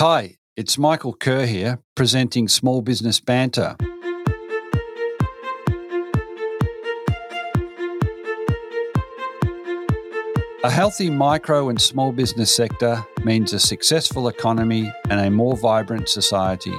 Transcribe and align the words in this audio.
Hi, 0.00 0.38
it's 0.56 0.76
Michael 0.76 1.12
Kerr 1.12 1.46
here, 1.46 1.78
presenting 1.94 2.48
Small 2.48 2.82
Business 2.82 3.20
Banter. 3.20 3.76
A 10.64 10.68
healthy 10.68 11.10
micro 11.10 11.68
and 11.68 11.80
small 11.80 12.10
business 12.10 12.52
sector 12.52 13.06
means 13.22 13.52
a 13.52 13.60
successful 13.60 14.26
economy 14.26 14.92
and 15.10 15.20
a 15.20 15.30
more 15.30 15.56
vibrant 15.56 16.08
society. 16.08 16.74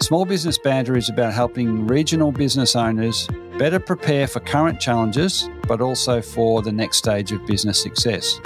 Small 0.00 0.24
Business 0.24 0.56
Banter 0.56 0.96
is 0.96 1.10
about 1.10 1.34
helping 1.34 1.86
regional 1.86 2.32
business 2.32 2.74
owners 2.74 3.28
better 3.58 3.78
prepare 3.78 4.26
for 4.26 4.40
current 4.40 4.80
challenges, 4.80 5.50
but 5.68 5.82
also 5.82 6.22
for 6.22 6.62
the 6.62 6.72
next 6.72 6.96
stage 6.96 7.32
of 7.32 7.46
business 7.46 7.82
success. 7.82 8.40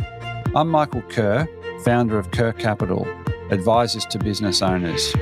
I'm 0.56 0.68
Michael 0.68 1.02
Kerr, 1.02 1.46
founder 1.84 2.18
of 2.18 2.32
Kerr 2.32 2.52
Capital, 2.52 3.06
advisors 3.50 4.04
to 4.06 4.18
business 4.18 4.62
owners. 4.62 5.14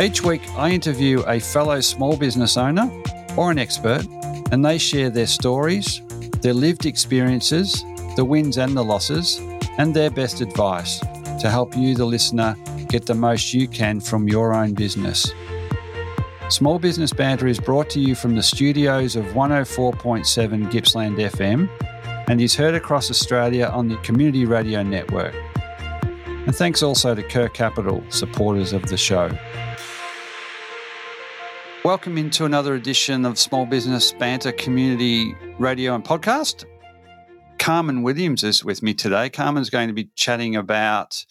Each 0.00 0.22
week, 0.22 0.42
I 0.56 0.70
interview 0.70 1.22
a 1.26 1.38
fellow 1.38 1.80
small 1.80 2.16
business 2.16 2.56
owner 2.56 2.90
or 3.36 3.50
an 3.50 3.58
expert, 3.58 4.04
and 4.50 4.64
they 4.64 4.76
share 4.76 5.08
their 5.08 5.26
stories, 5.26 6.02
their 6.40 6.52
lived 6.52 6.84
experiences, 6.84 7.84
the 8.16 8.24
wins 8.24 8.58
and 8.58 8.76
the 8.76 8.82
losses, 8.82 9.38
and 9.78 9.94
their 9.94 10.10
best 10.10 10.40
advice 10.40 10.98
to 11.40 11.48
help 11.48 11.76
you, 11.76 11.94
the 11.94 12.04
listener, 12.04 12.56
get 12.88 13.06
the 13.06 13.14
most 13.14 13.54
you 13.54 13.68
can 13.68 14.00
from 14.00 14.28
your 14.28 14.54
own 14.54 14.74
business. 14.74 15.32
Small 16.48 16.78
Business 16.78 17.12
Banter 17.12 17.46
is 17.46 17.58
brought 17.58 17.88
to 17.90 18.00
you 18.00 18.14
from 18.14 18.34
the 18.34 18.42
studios 18.42 19.16
of 19.16 19.24
104.7 19.26 20.70
Gippsland 20.70 21.16
FM 21.16 21.68
and 22.26 22.40
is 22.40 22.54
heard 22.54 22.74
across 22.74 23.10
Australia 23.10 23.66
on 23.66 23.88
the 23.88 23.96
Community 23.98 24.46
Radio 24.46 24.82
Network. 24.82 25.34
And 26.26 26.54
thanks 26.54 26.82
also 26.82 27.14
to 27.14 27.22
Kerr 27.22 27.48
Capital, 27.48 28.02
supporters 28.08 28.72
of 28.72 28.82
the 28.86 28.96
show. 28.96 29.30
Welcome 31.84 32.16
into 32.16 32.46
another 32.46 32.74
edition 32.74 33.26
of 33.26 33.38
Small 33.38 33.66
Business 33.66 34.12
Banter 34.12 34.52
Community 34.52 35.34
Radio 35.58 35.94
and 35.94 36.02
Podcast. 36.02 36.64
Carmen 37.58 38.02
Williams 38.02 38.42
is 38.42 38.64
with 38.64 38.82
me 38.82 38.94
today. 38.94 39.28
Carmen's 39.28 39.68
going 39.68 39.88
to 39.88 39.94
be 39.94 40.10
chatting 40.16 40.56
about 40.56 41.24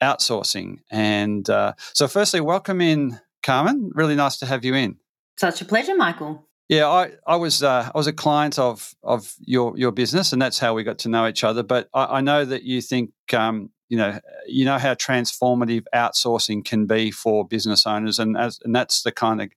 outsourcing. 0.00 0.78
And 0.90 1.48
uh, 1.50 1.72
so, 1.92 2.06
firstly, 2.06 2.40
welcome 2.40 2.80
in, 2.80 3.20
Carmen. 3.42 3.90
Really 3.94 4.14
nice 4.14 4.36
to 4.38 4.46
have 4.46 4.64
you 4.64 4.74
in. 4.74 4.96
Such 5.36 5.60
a 5.60 5.64
pleasure, 5.64 5.96
Michael. 5.96 6.46
Yeah, 6.68 6.88
I, 6.88 7.12
I 7.26 7.36
was 7.36 7.62
uh, 7.62 7.90
I 7.94 7.96
was 7.96 8.08
a 8.08 8.12
client 8.12 8.58
of 8.58 8.94
of 9.02 9.34
your 9.40 9.78
your 9.78 9.92
business, 9.92 10.32
and 10.32 10.42
that's 10.42 10.58
how 10.58 10.74
we 10.74 10.82
got 10.82 10.98
to 11.00 11.08
know 11.08 11.28
each 11.28 11.44
other. 11.44 11.62
But 11.62 11.88
I, 11.94 12.16
I 12.16 12.20
know 12.20 12.44
that 12.44 12.64
you 12.64 12.80
think 12.80 13.12
um, 13.32 13.70
you 13.88 13.96
know 13.96 14.18
you 14.48 14.64
know 14.64 14.76
how 14.76 14.94
transformative 14.94 15.84
outsourcing 15.94 16.64
can 16.64 16.86
be 16.86 17.12
for 17.12 17.46
business 17.46 17.86
owners, 17.86 18.18
and 18.18 18.36
as 18.36 18.58
and 18.64 18.74
that's 18.74 19.02
the 19.02 19.12
kind 19.12 19.40
of 19.40 19.50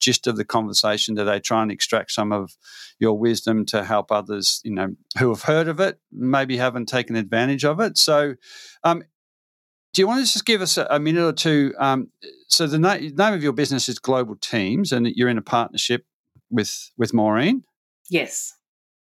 gist 0.00 0.26
of 0.26 0.36
the 0.36 0.44
conversation 0.44 1.16
today. 1.16 1.38
Try 1.38 1.62
and 1.62 1.70
extract 1.70 2.12
some 2.12 2.32
of 2.32 2.56
your 2.98 3.18
wisdom 3.18 3.66
to 3.66 3.84
help 3.84 4.10
others, 4.10 4.62
you 4.64 4.72
know, 4.72 4.94
who 5.18 5.28
have 5.28 5.42
heard 5.42 5.68
of 5.68 5.80
it, 5.80 6.00
maybe 6.10 6.56
haven't 6.56 6.86
taken 6.86 7.14
advantage 7.14 7.64
of 7.64 7.78
it. 7.78 7.98
So, 7.98 8.36
um, 8.84 9.02
do 9.92 10.00
you 10.00 10.06
want 10.06 10.24
to 10.24 10.32
just 10.32 10.46
give 10.46 10.62
us 10.62 10.78
a, 10.78 10.98
minute 10.98 11.24
or 11.24 11.32
two? 11.32 11.74
Um, 11.78 12.08
so 12.48 12.66
the 12.66 12.78
na- 12.78 12.94
name 12.94 13.34
of 13.34 13.42
your 13.42 13.52
business 13.52 13.88
is 13.88 13.98
Global 13.98 14.36
Teams, 14.36 14.92
and 14.92 15.06
you're 15.08 15.28
in 15.28 15.38
a 15.38 15.42
partnership 15.42 16.06
with 16.50 16.90
with 16.96 17.14
Maureen. 17.14 17.64
Yes. 18.10 18.54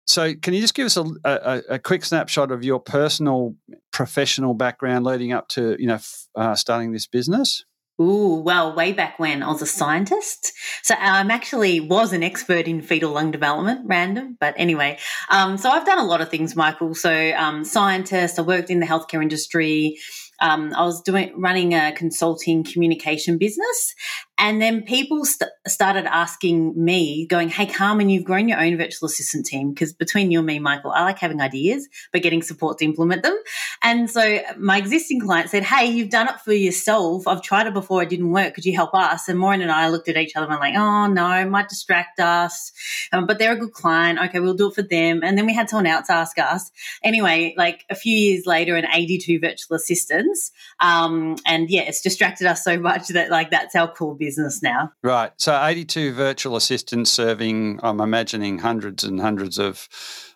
So, 0.05 0.33
can 0.35 0.53
you 0.53 0.59
just 0.59 0.73
give 0.73 0.85
us 0.85 0.97
a, 0.97 1.05
a, 1.23 1.61
a, 1.69 1.79
quick 1.79 2.03
snapshot 2.03 2.51
of 2.51 2.63
your 2.63 2.79
personal 2.79 3.55
professional 3.91 4.53
background 4.53 5.05
leading 5.05 5.31
up 5.31 5.47
to 5.49 5.77
you 5.79 5.87
know 5.87 5.99
uh, 6.35 6.55
starting 6.55 6.91
this 6.91 7.07
business? 7.07 7.63
Ooh, 8.01 8.41
well, 8.43 8.75
way 8.75 8.91
back 8.91 9.19
when 9.19 9.43
I 9.43 9.47
was 9.47 9.61
a 9.61 9.67
scientist. 9.67 10.51
So 10.81 10.95
I'm 10.97 11.29
actually 11.29 11.79
was 11.79 12.11
an 12.11 12.23
expert 12.23 12.67
in 12.67 12.81
fetal 12.81 13.11
lung 13.11 13.29
development, 13.29 13.81
random. 13.85 14.35
But 14.39 14.55
anyway, 14.57 14.97
um, 15.29 15.57
so 15.57 15.69
I've 15.69 15.85
done 15.85 15.99
a 15.99 16.03
lot 16.03 16.19
of 16.19 16.29
things, 16.29 16.55
Michael. 16.55 16.95
So 16.95 17.31
um, 17.33 17.63
scientist, 17.63 18.39
I 18.39 18.41
worked 18.41 18.71
in 18.71 18.79
the 18.79 18.87
healthcare 18.87 19.21
industry 19.21 19.99
um, 20.43 20.73
I 20.75 20.83
was 20.83 21.01
doing 21.01 21.31
running 21.39 21.73
a 21.73 21.93
consulting 21.93 22.63
communication 22.63 23.37
business, 23.37 23.95
and 24.37 24.61
then 24.61 24.83
people 24.83 25.25
st- 25.25 25.51
started 25.67 26.05
asking 26.05 26.73
me, 26.81 27.25
going, 27.27 27.49
"Hey, 27.49 27.65
Carmen, 27.65 28.09
you've 28.09 28.23
grown 28.23 28.47
your 28.47 28.59
own 28.59 28.77
virtual 28.77 29.07
assistant 29.07 29.45
team 29.45 29.73
because 29.73 29.93
between 29.93 30.31
you 30.31 30.39
and 30.39 30.47
me, 30.47 30.59
Michael, 30.59 30.91
I 30.91 31.03
like 31.03 31.19
having 31.19 31.41
ideas, 31.41 31.87
but 32.11 32.21
getting 32.21 32.41
support 32.41 32.77
to 32.79 32.85
implement 32.85 33.23
them." 33.23 33.37
And 33.81 34.09
so 34.09 34.39
my 34.57 34.77
existing 34.77 35.21
client 35.21 35.49
said, 35.49 35.63
"Hey, 35.63 35.85
you've 35.85 36.09
done 36.09 36.27
it 36.27 36.39
for 36.41 36.53
yourself. 36.53 37.27
I've 37.27 37.41
tried 37.41 37.67
it 37.67 37.73
before; 37.73 38.03
it 38.03 38.09
didn't 38.09 38.31
work. 38.31 38.55
Could 38.55 38.65
you 38.65 38.75
help 38.75 38.93
us?" 38.93 39.27
And 39.27 39.39
Maureen 39.39 39.61
and 39.61 39.71
I 39.71 39.89
looked 39.89 40.09
at 40.09 40.17
each 40.17 40.35
other 40.35 40.49
and 40.49 40.59
like, 40.59 40.75
"Oh 40.75 41.07
no, 41.07 41.29
it 41.31 41.45
might 41.45 41.69
distract 41.69 42.19
us." 42.19 42.71
Um, 43.11 43.25
but 43.25 43.39
they're 43.39 43.53
a 43.53 43.59
good 43.59 43.73
client. 43.73 44.19
Okay, 44.19 44.39
we'll 44.39 44.53
do 44.53 44.69
it 44.69 44.75
for 44.75 44.81
them. 44.83 45.21
And 45.23 45.37
then 45.37 45.45
we 45.45 45.53
had 45.53 45.69
someone 45.69 45.87
else 45.87 46.09
ask 46.09 46.37
us. 46.39 46.71
Anyway, 47.03 47.53
like 47.57 47.85
a 47.89 47.95
few 47.95 48.15
years 48.15 48.45
later, 48.45 48.75
an 48.75 48.87
82 48.93 49.39
virtual 49.39 49.75
assistants 49.75 50.51
um, 50.79 51.35
and 51.45 51.69
yeah, 51.69 51.81
it's 51.81 52.01
distracted 52.01 52.47
us 52.47 52.63
so 52.63 52.77
much 52.77 53.07
that 53.09 53.29
like 53.29 53.51
that's 53.51 53.75
our 53.75 53.91
core 53.91 54.15
business 54.23 54.61
now. 54.61 54.91
Right. 55.03 55.31
So 55.37 55.61
82 55.61 56.13
virtual 56.13 56.55
assistants 56.55 57.11
serving, 57.11 57.79
I'm 57.83 57.99
imagining 57.99 58.59
hundreds 58.59 59.03
and 59.03 59.19
hundreds 59.19 59.57
of 59.59 59.87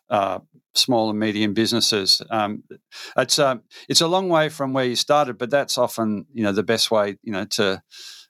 uh, 0.09 0.40
small 0.74 1.09
and 1.09 1.20
medium 1.20 1.53
businesses. 1.53 2.22
Um, 2.30 2.64
it's 3.18 3.40
a 3.40 3.48
um, 3.50 3.62
it's 3.90 4.02
a 4.02 4.08
long 4.08 4.30
way 4.30 4.50
from 4.50 4.74
where 4.74 4.86
you 4.86 4.96
started, 4.96 5.38
but 5.38 5.50
that's 5.50 5.78
often 5.78 6.25
you 6.34 6.44
know 6.44 6.52
the 6.52 6.64
best 6.64 6.92
way 6.92 7.18
you 7.24 7.31
know 7.31 7.46
to 7.46 7.81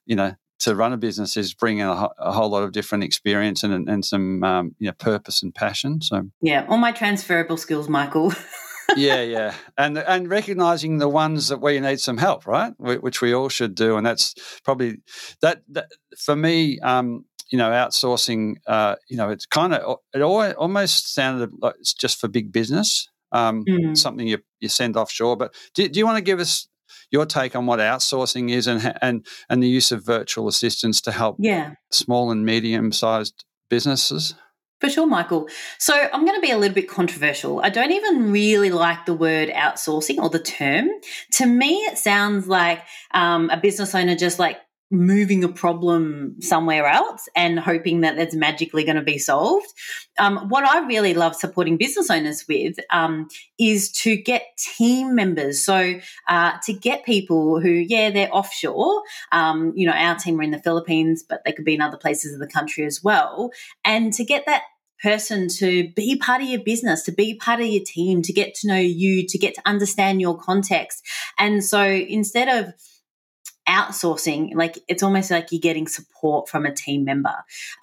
you 0.05 0.15
know 0.15 0.35
to 0.59 0.75
run 0.75 0.93
a 0.93 0.97
business 0.97 1.37
is 1.37 1.53
bringing 1.53 1.83
a, 1.83 2.09
a 2.17 2.31
whole 2.31 2.49
lot 2.49 2.63
of 2.63 2.71
different 2.71 3.03
experience 3.03 3.63
and 3.63 3.89
and 3.89 4.05
some 4.05 4.43
um, 4.43 4.75
you 4.79 4.87
know 4.87 4.93
purpose 4.93 5.43
and 5.43 5.53
passion. 5.53 6.01
So 6.01 6.29
yeah, 6.41 6.65
all 6.69 6.77
my 6.77 6.91
transferable 6.91 7.57
skills, 7.57 7.89
Michael. 7.89 8.33
yeah, 8.95 9.21
yeah, 9.21 9.53
and 9.77 9.97
and 9.97 10.29
recognizing 10.29 10.97
the 10.97 11.09
ones 11.09 11.49
that 11.49 11.61
we 11.61 11.79
need 11.79 11.99
some 11.99 12.17
help, 12.17 12.45
right? 12.45 12.73
Which 12.77 13.21
we 13.21 13.33
all 13.33 13.49
should 13.49 13.75
do, 13.75 13.97
and 13.97 14.05
that's 14.05 14.35
probably 14.63 14.97
that, 15.41 15.61
that 15.69 15.89
for 16.17 16.35
me. 16.35 16.79
Um, 16.79 17.25
you 17.49 17.57
know, 17.57 17.69
outsourcing. 17.69 18.57
Uh, 18.67 18.95
you 19.09 19.17
know, 19.17 19.29
it's 19.29 19.45
kind 19.45 19.73
of 19.73 19.99
it 20.13 20.21
almost 20.21 21.13
sounded 21.13 21.49
like 21.61 21.75
it's 21.79 21.93
just 21.93 22.19
for 22.19 22.27
big 22.27 22.51
business. 22.51 23.09
Um, 23.31 23.63
mm. 23.65 23.97
Something 23.97 24.27
you 24.27 24.39
you 24.59 24.69
send 24.69 24.97
offshore. 24.97 25.37
But 25.37 25.53
do, 25.73 25.87
do 25.87 25.99
you 25.99 26.05
want 26.05 26.17
to 26.17 26.23
give 26.23 26.39
us 26.39 26.67
your 27.11 27.25
take 27.25 27.55
on 27.55 27.65
what 27.65 27.79
outsourcing 27.79 28.51
is 28.51 28.67
and 28.67 28.97
and 29.01 29.25
and 29.49 29.63
the 29.63 29.67
use 29.67 29.91
of 29.91 30.05
virtual 30.05 30.47
assistants 30.47 31.01
to 31.01 31.11
help 31.11 31.37
yeah. 31.39 31.73
small 31.91 32.31
and 32.31 32.45
medium 32.45 32.91
sized 32.91 33.45
businesses? 33.69 34.35
For 34.79 34.89
sure, 34.89 35.07
Michael. 35.07 35.49
So 35.79 35.93
I'm 35.95 36.23
going 36.23 36.35
to 36.35 36.41
be 36.41 36.51
a 36.51 36.57
little 36.57 36.75
bit 36.75 36.87
controversial. 36.87 37.61
I 37.61 37.69
don't 37.69 37.91
even 37.91 38.31
really 38.31 38.69
like 38.69 39.07
the 39.07 39.13
word 39.15 39.49
outsourcing 39.49 40.19
or 40.19 40.29
the 40.29 40.39
term. 40.39 40.89
To 41.33 41.47
me, 41.47 41.77
it 41.77 41.97
sounds 41.97 42.47
like 42.47 42.83
um, 43.11 43.49
a 43.49 43.57
business 43.57 43.95
owner 43.95 44.15
just 44.15 44.37
like 44.37 44.59
moving 44.89 45.43
a 45.43 45.49
problem 45.49 46.35
somewhere 46.39 46.85
else 46.85 47.27
and 47.35 47.59
hoping 47.59 48.01
that 48.01 48.15
that's 48.15 48.35
magically 48.35 48.83
going 48.83 48.95
to 48.95 49.01
be 49.01 49.17
solved. 49.17 49.67
Um, 50.17 50.47
what 50.49 50.63
I 50.63 50.85
really 50.87 51.13
love 51.13 51.35
supporting 51.35 51.77
business 51.77 52.09
owners 52.09 52.45
with 52.47 52.77
um, 52.89 53.27
is 53.59 53.91
to 54.03 54.15
get 54.15 54.43
team 54.57 55.13
members. 55.13 55.63
So 55.63 55.99
uh, 56.27 56.53
to 56.63 56.73
get 56.73 57.05
people 57.05 57.59
who, 57.59 57.69
yeah, 57.69 58.11
they're 58.11 58.33
offshore. 58.33 59.03
Um, 59.31 59.73
you 59.75 59.85
know, 59.85 59.93
our 59.93 60.15
team 60.15 60.39
are 60.39 60.43
in 60.43 60.51
the 60.51 60.59
Philippines, 60.59 61.23
but 61.27 61.41
they 61.45 61.51
could 61.51 61.65
be 61.65 61.75
in 61.75 61.81
other 61.81 61.97
places 61.97 62.33
of 62.33 62.39
the 62.39 62.47
country 62.47 62.85
as 62.85 63.03
well. 63.03 63.51
And 63.83 64.13
to 64.13 64.23
get 64.23 64.45
that 64.45 64.63
person 65.01 65.47
to 65.47 65.89
be 65.95 66.17
part 66.17 66.41
of 66.41 66.47
your 66.47 66.61
business, 66.61 67.03
to 67.03 67.11
be 67.11 67.35
part 67.35 67.59
of 67.59 67.67
your 67.67 67.83
team, 67.85 68.21
to 68.23 68.33
get 68.33 68.55
to 68.55 68.67
know 68.67 68.79
you, 68.79 69.27
to 69.27 69.37
get 69.37 69.53
to 69.55 69.61
understand 69.65 70.21
your 70.21 70.37
context. 70.37 71.03
And 71.37 71.63
so 71.63 71.83
instead 71.83 72.47
of 72.47 72.73
outsourcing, 73.67 74.55
like 74.55 74.79
it's 74.87 75.03
almost 75.03 75.31
like 75.31 75.51
you're 75.51 75.61
getting 75.61 75.87
support 75.87 76.49
from 76.49 76.65
a 76.65 76.73
team 76.73 77.03
member. 77.03 77.33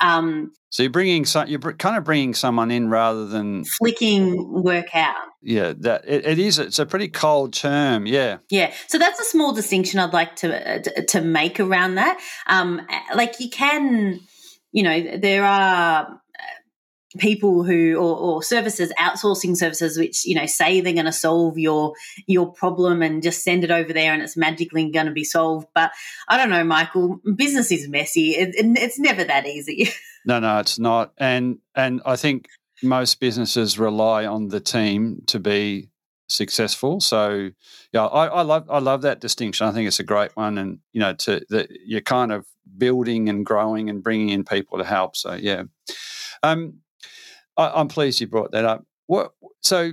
Um, 0.01 0.53
so 0.71 0.83
you're 0.83 0.91
bringing 0.91 1.25
some, 1.25 1.47
you're 1.47 1.61
kind 1.61 1.97
of 1.97 2.05
bringing 2.05 2.35
someone 2.35 2.71
in 2.71 2.89
rather 2.89 3.27
than 3.27 3.65
flicking 3.65 4.63
work 4.63 4.95
out. 4.95 5.29
Yeah, 5.41 5.75
that 5.81 6.05
it, 6.07 6.27
it 6.27 6.39
is. 6.39 6.59
It's 6.59 6.79
a 6.79 6.87
pretty 6.87 7.09
cold 7.09 7.53
term. 7.53 8.07
Yeah, 8.07 8.39
yeah. 8.51 8.73
So 8.89 8.99
that's 8.99 9.21
a 9.21 9.25
small 9.25 9.53
distinction 9.53 10.01
I'd 10.01 10.13
like 10.13 10.37
to 10.37 10.83
to 11.09 11.21
make 11.21 11.61
around 11.61 11.97
that. 11.97 12.19
Um, 12.47 12.81
like 13.15 13.39
you 13.41 13.51
can, 13.51 14.21
you 14.73 14.83
know, 14.83 15.19
there 15.19 15.45
are 15.45 16.21
people 17.19 17.63
who 17.63 17.97
or, 17.97 18.17
or, 18.17 18.43
services 18.43 18.93
outsourcing 18.99 19.57
services 19.57 19.97
which 19.97 20.25
you 20.25 20.35
know 20.35 20.47
say 20.47 20.81
they're 20.81 20.93
going 20.93 21.05
to 21.05 21.13
solve 21.13 21.59
your 21.59 21.95
your 22.27 22.53
problem 22.53 23.03
and 23.03 23.23
just 23.23 23.45
send 23.45 23.65
it 23.65 23.71
over 23.71 23.93
there 23.93 24.13
and 24.13 24.23
it's 24.23 24.37
magically 24.37 24.91
going 24.91 25.07
to 25.07 25.13
be 25.13 25.25
solved 25.25 25.67
but 25.75 25.93
i 26.29 26.37
don't 26.37 26.51
know 26.51 26.65
michael 26.65 27.21
business 27.37 27.71
is 27.71 27.89
messy 27.89 28.31
it, 28.31 28.55
it, 28.55 28.67
it's 28.79 28.99
never 28.99 29.25
that 29.25 29.47
easy 29.47 29.89
no 30.27 30.41
no 30.41 30.59
it's 30.59 30.79
not 30.79 31.13
and 31.19 31.59
and 31.75 32.03
i 32.05 32.17
think 32.17 32.49
most 32.83 33.21
businesses 33.21 33.79
rely 33.79 34.27
on 34.27 34.49
the 34.49 34.61
team 34.61 35.23
to 35.27 35.39
be 35.39 35.89
successful. 36.29 37.01
So 37.01 37.51
yeah, 37.93 38.07
I, 38.07 38.27
I, 38.27 38.43
love 38.43 38.69
I 38.71 38.79
love 38.79 39.03
that 39.03 39.21
distinction. 39.21 39.67
I 39.67 39.73
think 39.73 39.87
it's 39.87 40.01
a 40.01 40.05
great 40.05 40.35
one, 40.37 40.59
and 40.59 40.79
you 40.93 41.01
know, 41.01 41.15
to 41.15 41.45
that 41.51 41.69
you're 41.85 42.01
kind 42.01 42.33
of 42.33 42.47
building 42.77 43.29
and 43.29 43.45
growing 43.45 43.89
and 43.89 44.03
bringing 44.03 44.31
in 44.31 44.45
people 44.45 44.79
to 44.79 44.85
help. 44.85 45.17
So 45.17 45.35
yeah, 45.35 45.65
um, 46.43 46.81
I, 47.57 47.81
am 47.81 47.89
pleased 47.89 48.21
you 48.21 48.27
brought 48.27 48.53
that 48.53 48.65
up. 48.65 48.85
What 49.07 49.33
so. 49.63 49.93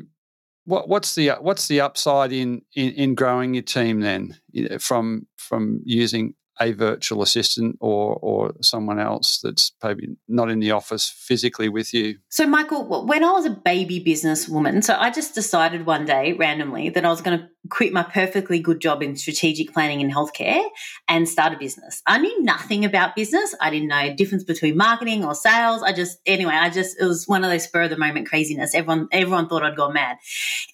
What, 0.66 0.88
what's 0.88 1.16
the 1.16 1.32
what's 1.42 1.68
the 1.68 1.82
upside 1.82 2.32
in, 2.32 2.62
in, 2.76 2.92
in 2.92 3.16
growing 3.16 3.56
your 3.56 3.64
team 3.64 4.00
then 4.00 4.40
from 4.80 5.26
from 5.36 5.82
using 5.86 6.36
a 6.62 6.72
virtual 6.74 7.22
assistant 7.22 7.78
or 7.80 8.16
or 8.22 8.54
someone 8.62 9.00
else 9.00 9.40
that's 9.42 9.72
maybe 9.84 10.16
not 10.28 10.50
in 10.50 10.60
the 10.60 10.72
office 10.72 11.10
physically 11.10 11.68
with 11.68 11.94
you. 11.94 12.18
So 12.30 12.46
Michael, 12.46 13.06
when 13.06 13.24
I 13.24 13.32
was 13.32 13.46
a 13.46 13.50
baby 13.50 14.04
businesswoman, 14.04 14.84
so 14.84 14.96
I 14.96 15.10
just 15.10 15.34
decided 15.34 15.86
one 15.86 16.06
day 16.06 16.34
randomly 16.34 16.90
that 16.90 17.06
I 17.06 17.10
was 17.10 17.22
going 17.22 17.40
to 17.40 17.48
quit 17.70 17.94
my 17.94 18.04
perfectly 18.04 18.60
good 18.60 18.80
job 18.80 19.02
in 19.02 19.16
strategic 19.16 19.74
planning 19.74 20.02
and 20.02 20.14
healthcare 20.14 20.64
and 21.08 21.28
start 21.28 21.54
a 21.54 21.58
business. 21.58 22.02
I 22.06 22.18
knew 22.20 22.44
nothing 22.44 22.86
about 22.86 23.16
business. 23.16 23.56
I 23.60 23.70
didn't 23.70 23.88
know 23.88 24.10
the 24.10 24.16
difference 24.16 24.44
between 24.44 24.78
marketing 24.78 25.26
or 25.26 25.34
sales. 25.34 25.82
I 25.82 25.94
just 25.94 26.20
anyway, 26.26 26.54
I 26.54 26.70
just 26.70 27.00
it 27.00 27.06
was 27.06 27.28
one 27.28 27.44
of 27.44 27.50
those 27.50 27.64
spur 27.64 27.84
of 27.84 27.90
the 27.90 27.98
moment 27.98 28.28
craziness. 28.28 28.76
Everyone 28.76 29.08
everyone 29.12 29.48
thought 29.48 29.64
I'd 29.64 29.76
gone 29.76 29.94
mad. 29.94 30.18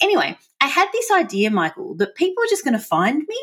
Anyway, 0.01 0.37
I 0.59 0.67
had 0.67 0.89
this 0.91 1.11
idea, 1.11 1.51
Michael, 1.51 1.95
that 1.95 2.15
people 2.15 2.43
are 2.43 2.49
just 2.49 2.63
going 2.63 2.77
to 2.77 2.83
find 2.83 3.23
me 3.27 3.37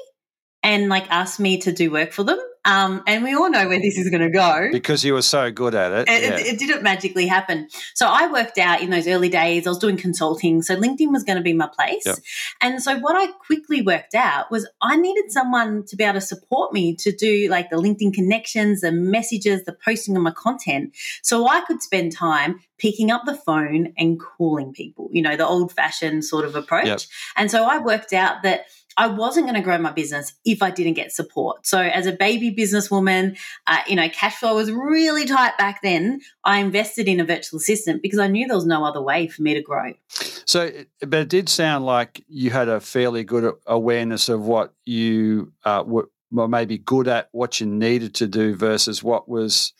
and 0.65 0.89
like 0.89 1.09
asked 1.11 1.39
me 1.39 1.59
to 1.59 1.73
do 1.73 1.93
work 1.93 2.11
for 2.11 2.25
them. 2.25 2.41
Um, 2.67 3.03
and 3.07 3.23
we 3.23 3.35
all 3.35 3.51
know 3.51 3.69
where 3.69 3.79
this 3.79 3.99
is 3.99 4.09
going 4.09 4.23
to 4.23 4.31
go 4.31 4.71
because 4.73 5.05
you 5.05 5.13
were 5.13 5.21
so 5.21 5.51
good 5.51 5.75
at 5.75 5.93
it. 5.93 6.09
It, 6.09 6.23
yeah. 6.23 6.39
it. 6.39 6.47
it, 6.47 6.59
didn't 6.59 6.83
magically 6.83 7.27
happen. 7.27 7.69
So 7.93 8.07
I 8.09 8.33
worked 8.33 8.57
out 8.57 8.81
in 8.81 8.89
those 8.89 9.07
early 9.07 9.29
days. 9.29 9.67
I 9.67 9.71
was 9.71 9.79
doing 9.79 9.99
consulting, 9.99 10.63
so 10.63 10.75
LinkedIn 10.75 11.13
was 11.13 11.25
going 11.25 11.37
to 11.37 11.43
be 11.43 11.53
my 11.53 11.69
place. 11.69 12.07
Yep. 12.07 12.17
And 12.63 12.83
so 12.83 12.99
what 13.01 13.17
I 13.17 13.31
quickly 13.33 13.83
worked 13.83 14.15
out 14.15 14.51
was 14.51 14.67
I 14.81 14.97
needed 14.97 15.31
someone 15.31 15.85
to 15.89 15.97
be 15.97 16.05
able 16.05 16.15
to 16.15 16.21
support 16.23 16.73
me 16.73 16.97
to 16.97 17.15
do 17.15 17.49
like 17.51 17.69
the 17.69 17.77
LinkedIn 17.77 18.15
connections, 18.15 18.81
the 18.81 18.93
messages, 18.93 19.65
the 19.65 19.77
posting 19.85 20.17
of 20.17 20.23
my 20.23 20.31
content, 20.31 20.97
so 21.23 21.47
I 21.47 21.61
could 21.67 21.83
spend 21.83 22.13
time 22.13 22.61
picking 22.79 23.11
up 23.11 23.27
the 23.27 23.37
phone 23.37 23.93
and 23.99 24.19
calling 24.19 24.73
people. 24.73 25.11
You 25.13 25.21
know, 25.21 25.37
the 25.37 25.47
old-fashioned 25.47 26.25
sort 26.25 26.47
of 26.47 26.57
approach. 26.57 26.87
Yep. 26.87 27.01
And 27.37 27.51
so 27.51 27.65
I 27.65 27.77
worked 27.77 28.15
out 28.15 28.43
that 28.43 28.65
I 28.97 29.09
wasn't 29.09 29.47
going 29.47 29.57
to 29.57 29.61
grow 29.61 29.79
my 29.79 29.93
business 29.93 30.35
if 30.45 30.63
I 30.63 30.71
didn't 30.71 30.95
get 30.95 31.13
support. 31.13 31.67
So, 31.67 31.79
as 31.79 32.07
a 32.07 32.13
baby 32.13 32.55
businesswoman, 32.55 33.37
uh, 33.67 33.81
you 33.87 33.97
know, 33.97 34.09
cash 34.09 34.37
flow 34.37 34.55
was 34.57 34.71
really 34.71 35.25
tight 35.25 35.57
back 35.59 35.83
then. 35.83 36.21
I 36.45 36.59
invested 36.59 37.09
in 37.09 37.21
a 37.21 37.25
virtual 37.25 37.59
assistant 37.59 38.03
because 38.03 38.19
I 38.19 38.29
knew 38.29 38.47
there 38.47 38.57
was 38.57 38.67
no 38.67 38.85
other 38.85 39.03
way 39.03 39.29
for 39.29 39.43
me 39.43 39.55
to 39.55 39.63
grow. 39.63 39.95
So, 40.09 40.71
but 41.01 41.21
it 41.21 41.29
did 41.29 41.49
sound 41.49 41.87
like 41.87 42.25
you 42.29 42.51
had 42.51 42.69
a 42.69 42.81
fairly 42.81 43.25
good 43.25 43.55
awareness 43.67 44.29
of 44.29 44.43
what 44.43 44.73
you 44.85 45.53
uh, 45.65 45.85
were, 45.87 46.09
maybe 46.31 46.79
good 46.79 47.09
at, 47.09 47.29
what 47.33 47.61
you 47.61 47.67
needed 47.67 48.15
to 48.17 48.27
do 48.27 48.55
versus 48.55 49.03
what 49.03 49.29
was 49.29 49.73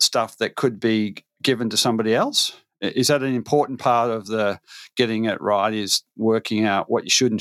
stuff 0.00 0.36
that 0.38 0.56
could 0.56 0.78
be 0.78 1.16
given 1.42 1.70
to 1.70 1.76
somebody 1.76 2.14
else. 2.14 2.52
Is 2.80 3.08
that 3.08 3.22
an 3.22 3.34
important 3.34 3.78
part 3.78 4.10
of 4.10 4.26
the 4.26 4.60
getting 4.96 5.24
it 5.24 5.40
right? 5.40 5.72
Is 5.72 6.02
working 6.16 6.64
out 6.64 6.90
what 6.90 7.04
you 7.04 7.10
should 7.10 7.32
and 7.32 7.40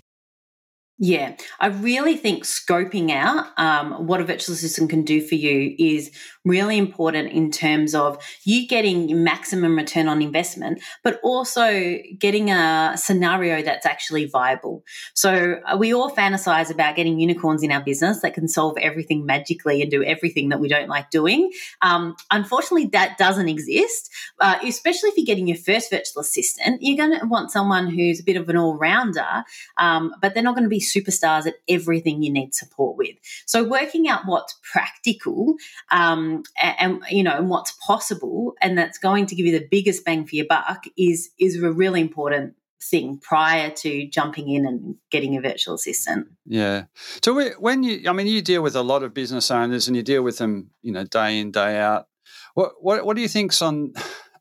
yeah, 0.97 1.35
I 1.59 1.67
really 1.67 2.15
think 2.15 2.45
scoping 2.45 3.11
out 3.11 3.47
um, 3.57 4.07
what 4.07 4.21
a 4.21 4.23
virtual 4.23 4.55
assistant 4.55 4.89
can 4.89 5.03
do 5.03 5.21
for 5.21 5.35
you 5.35 5.75
is 5.77 6.09
really 6.45 6.77
important 6.77 7.31
in 7.31 7.51
terms 7.51 7.93
of 7.93 8.23
you 8.45 8.65
getting 8.65 9.21
maximum 9.21 9.75
return 9.75 10.07
on 10.07 10.21
investment, 10.21 10.81
but 11.03 11.19
also 11.21 11.97
getting 12.17 12.49
a 12.49 12.93
scenario 12.95 13.61
that's 13.61 13.85
actually 13.85 14.25
viable. 14.25 14.85
So 15.13 15.59
uh, 15.65 15.75
we 15.77 15.93
all 15.93 16.11
fantasize 16.11 16.71
about 16.71 16.95
getting 16.95 17.19
unicorns 17.19 17.61
in 17.61 17.71
our 17.71 17.81
business 17.81 18.21
that 18.21 18.33
can 18.33 18.47
solve 18.47 18.77
everything 18.79 19.25
magically 19.25 19.81
and 19.81 19.91
do 19.91 20.01
everything 20.01 20.47
that 20.49 20.61
we 20.61 20.69
don't 20.69 20.87
like 20.87 21.09
doing. 21.09 21.51
Um, 21.81 22.15
unfortunately, 22.31 22.85
that 22.93 23.17
doesn't 23.17 23.49
exist, 23.49 24.09
uh, 24.39 24.59
especially 24.63 25.09
if 25.09 25.17
you're 25.17 25.25
getting 25.25 25.47
your 25.47 25.57
first 25.57 25.89
virtual 25.89 26.21
assistant. 26.21 26.81
You're 26.81 27.05
going 27.05 27.19
to 27.19 27.25
want 27.25 27.51
someone 27.51 27.89
who's 27.89 28.21
a 28.21 28.23
bit 28.23 28.37
of 28.37 28.47
an 28.47 28.55
all 28.55 28.77
rounder, 28.77 29.43
um, 29.77 30.13
but 30.21 30.33
they're 30.33 30.43
not 30.43 30.55
going 30.55 30.63
to 30.63 30.69
be 30.69 30.84
superstars 30.85 31.45
at 31.47 31.55
everything 31.67 32.23
you 32.23 32.31
need 32.31 32.53
support 32.53 32.97
with. 32.97 33.15
So, 33.45 33.63
working 33.63 34.07
out 34.07 34.21
what's 34.25 34.55
practical 34.71 35.55
um, 35.91 36.43
and, 36.61 36.75
and, 36.79 37.03
you 37.09 37.23
know 37.23 37.37
and 37.37 37.49
what's 37.49 37.73
possible, 37.85 38.53
and 38.61 38.77
that's 38.77 38.97
going 38.97 39.25
to 39.27 39.35
give 39.35 39.45
you 39.45 39.57
the 39.57 39.67
biggest 39.69 40.05
bang 40.05 40.25
for 40.25 40.35
your 40.35 40.45
buck 40.47 40.83
is 40.97 41.29
is 41.39 41.61
a 41.61 41.71
really 41.71 42.01
important 42.01 42.55
thing 42.89 43.17
prior 43.17 43.71
to 43.71 44.07
jumping 44.07 44.49
in 44.49 44.65
and 44.65 44.95
getting 45.09 45.35
a 45.35 45.41
virtual 45.41 45.75
assistant. 45.75 46.27
Yeah. 46.45 46.85
So 47.23 47.51
when 47.59 47.83
you, 47.83 48.09
I 48.09 48.13
mean, 48.13 48.27
you 48.27 48.41
deal 48.41 48.61
with 48.61 48.75
a 48.75 48.83
lot 48.83 49.03
of 49.03 49.13
business 49.13 49.49
owners 49.49 49.87
and 49.87 49.95
you 49.95 50.03
deal 50.03 50.23
with 50.23 50.37
them, 50.37 50.69
you 50.81 50.91
know, 50.91 51.03
day 51.03 51.39
in 51.39 51.51
day 51.51 51.79
out. 51.79 52.07
What 52.53 52.73
what 52.79 53.05
what 53.05 53.15
do 53.15 53.21
you 53.21 53.27
think's 53.27 53.61
on 53.61 53.93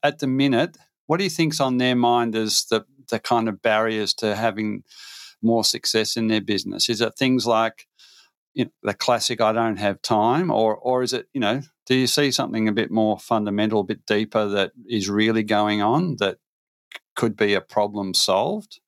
at 0.03 0.19
the 0.19 0.27
minute? 0.27 0.77
What 1.07 1.19
do 1.19 1.25
you 1.25 1.31
think's 1.31 1.61
on 1.61 1.79
their 1.79 1.97
mind 1.97 2.37
as 2.37 2.65
the 2.67 2.85
the 3.11 3.19
kind 3.19 3.49
of 3.49 3.61
barriers 3.61 4.15
to 4.15 4.35
having 4.35 4.85
more 5.45 5.65
success 5.65 6.17
in 6.17 6.29
their 6.29 6.41
business? 6.41 6.89
Is 6.89 7.01
it 7.01 7.15
things 7.17 7.47
like 7.47 7.87
you 8.55 8.67
know, 8.67 8.71
the 8.83 8.95
classic 8.95 9.41
"I 9.41 9.53
don't 9.53 9.79
have 9.79 10.03
time," 10.03 10.51
or 10.51 10.77
or 10.77 11.03
is 11.03 11.13
it 11.13 11.27
you 11.33 11.41
know, 11.41 11.63
do 11.87 11.95
you 11.95 12.07
see 12.07 12.31
something 12.31 12.69
a 12.69 12.73
bit 12.73 12.91
more 12.91 13.19
fundamental, 13.19 13.81
a 13.81 13.85
bit 13.85 14.07
deeper 14.07 14.47
that 14.49 14.73
is 14.89 15.09
really 15.09 15.43
going 15.43 15.83
on 15.83 16.17
that 16.19 16.39
could 17.17 17.37
be 17.37 17.55
a 17.55 17.61
problem 17.61 18.15
solved? 18.15 18.81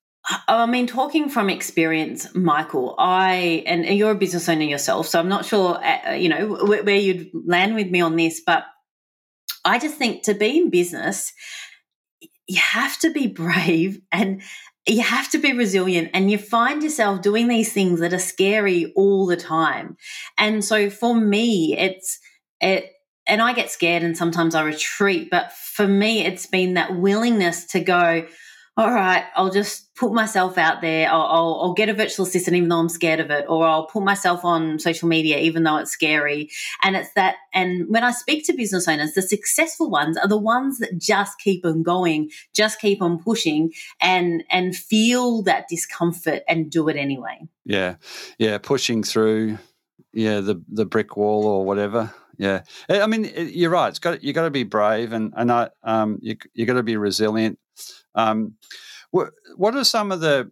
I 0.48 0.66
mean, 0.66 0.88
talking 0.88 1.28
from 1.28 1.48
experience, 1.48 2.34
Michael, 2.34 2.96
I 2.98 3.62
and 3.66 3.84
you're 3.84 4.10
a 4.10 4.16
business 4.16 4.48
owner 4.48 4.64
yourself, 4.64 5.06
so 5.06 5.20
I'm 5.20 5.28
not 5.28 5.44
sure, 5.44 5.78
uh, 5.84 6.12
you 6.12 6.28
know, 6.28 6.56
where 6.64 6.96
you'd 6.96 7.30
land 7.46 7.76
with 7.76 7.88
me 7.90 8.00
on 8.00 8.16
this, 8.16 8.42
but 8.44 8.64
I 9.64 9.78
just 9.78 9.96
think 9.96 10.24
to 10.24 10.34
be 10.34 10.58
in 10.58 10.70
business, 10.70 11.32
you 12.48 12.60
have 12.60 12.98
to 13.00 13.10
be 13.12 13.26
brave 13.42 14.00
and 14.10 14.42
you 14.86 15.02
have 15.02 15.28
to 15.30 15.38
be 15.38 15.52
resilient 15.52 16.10
and 16.14 16.30
you 16.30 16.38
find 16.38 16.82
yourself 16.82 17.20
doing 17.20 17.48
these 17.48 17.72
things 17.72 18.00
that 18.00 18.12
are 18.12 18.18
scary 18.18 18.92
all 18.94 19.26
the 19.26 19.36
time. 19.36 19.96
And 20.38 20.64
so 20.64 20.90
for 20.90 21.14
me, 21.14 21.76
it's, 21.76 22.20
it, 22.60 22.92
and 23.26 23.42
I 23.42 23.52
get 23.52 23.70
scared 23.70 24.04
and 24.04 24.16
sometimes 24.16 24.54
I 24.54 24.62
retreat, 24.62 25.28
but 25.30 25.52
for 25.52 25.88
me, 25.88 26.24
it's 26.24 26.46
been 26.46 26.74
that 26.74 26.96
willingness 26.96 27.66
to 27.66 27.80
go, 27.80 28.26
all 28.78 28.92
right, 28.92 29.24
I'll 29.34 29.50
just 29.50 29.94
put 29.94 30.12
myself 30.12 30.58
out 30.58 30.82
there. 30.82 31.08
I'll, 31.08 31.22
I'll, 31.22 31.60
I'll, 31.62 31.72
get 31.72 31.88
a 31.88 31.94
virtual 31.94 32.26
assistant 32.26 32.54
even 32.56 32.68
though 32.68 32.78
I'm 32.78 32.90
scared 32.90 33.20
of 33.20 33.30
it, 33.30 33.46
or 33.48 33.66
I'll 33.66 33.86
put 33.86 34.02
myself 34.02 34.44
on 34.44 34.78
social 34.78 35.08
media 35.08 35.38
even 35.38 35.62
though 35.62 35.78
it's 35.78 35.90
scary. 35.90 36.50
And 36.82 36.94
it's 36.94 37.10
that. 37.14 37.36
And 37.54 37.88
when 37.88 38.04
I 38.04 38.10
speak 38.10 38.44
to 38.46 38.52
business 38.52 38.86
owners, 38.86 39.14
the 39.14 39.22
successful 39.22 39.88
ones 39.88 40.18
are 40.18 40.28
the 40.28 40.36
ones 40.36 40.78
that 40.80 40.98
just 40.98 41.38
keep 41.38 41.64
on 41.64 41.82
going, 41.82 42.28
just 42.54 42.78
keep 42.78 43.00
on 43.00 43.18
pushing, 43.18 43.72
and 43.98 44.44
and 44.50 44.76
feel 44.76 45.42
that 45.44 45.68
discomfort 45.68 46.42
and 46.46 46.70
do 46.70 46.88
it 46.90 46.96
anyway. 46.96 47.48
Yeah, 47.64 47.96
yeah, 48.38 48.58
pushing 48.58 49.02
through. 49.02 49.58
Yeah, 50.12 50.40
the 50.40 50.62
the 50.68 50.84
brick 50.84 51.16
wall 51.16 51.46
or 51.46 51.64
whatever. 51.64 52.12
Yeah, 52.36 52.64
I 52.90 53.06
mean, 53.06 53.32
you're 53.34 53.70
right. 53.70 53.88
It's 53.88 53.98
got 53.98 54.22
you 54.22 54.34
got 54.34 54.44
to 54.44 54.50
be 54.50 54.64
brave, 54.64 55.14
and 55.14 55.32
and 55.34 55.50
I, 55.50 55.70
um, 55.82 56.18
you 56.20 56.36
you 56.52 56.66
got 56.66 56.74
to 56.74 56.82
be 56.82 56.98
resilient 56.98 57.58
um, 58.16 58.54
what, 59.10 59.74
are 59.74 59.84
some 59.84 60.10
of 60.10 60.20
the 60.20 60.50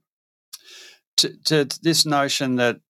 to, 1.17 1.37
to 1.45 1.69
this 1.83 2.07
notion 2.07 2.57
that 2.57 2.81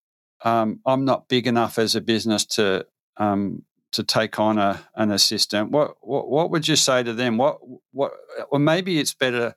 um, 0.45 0.81
I'm 0.85 1.05
not 1.05 1.29
big 1.29 1.47
enough 1.47 1.79
as 1.79 1.95
a 1.95 2.01
business 2.01 2.45
to 2.47 2.87
um, 3.17 3.63
to 3.93 4.03
take 4.03 4.41
on 4.41 4.59
a, 4.59 4.85
an 4.97 5.13
assistant? 5.13 5.71
What, 5.71 5.95
what, 6.01 6.29
what 6.29 6.51
would 6.51 6.67
you 6.67 6.75
say 6.75 7.05
to 7.05 7.13
them? 7.13 7.39
What 7.39 7.59
what 7.93 8.13
or 8.51 8.59
maybe 8.59 8.99
it's 8.99 9.15
better. 9.15 9.55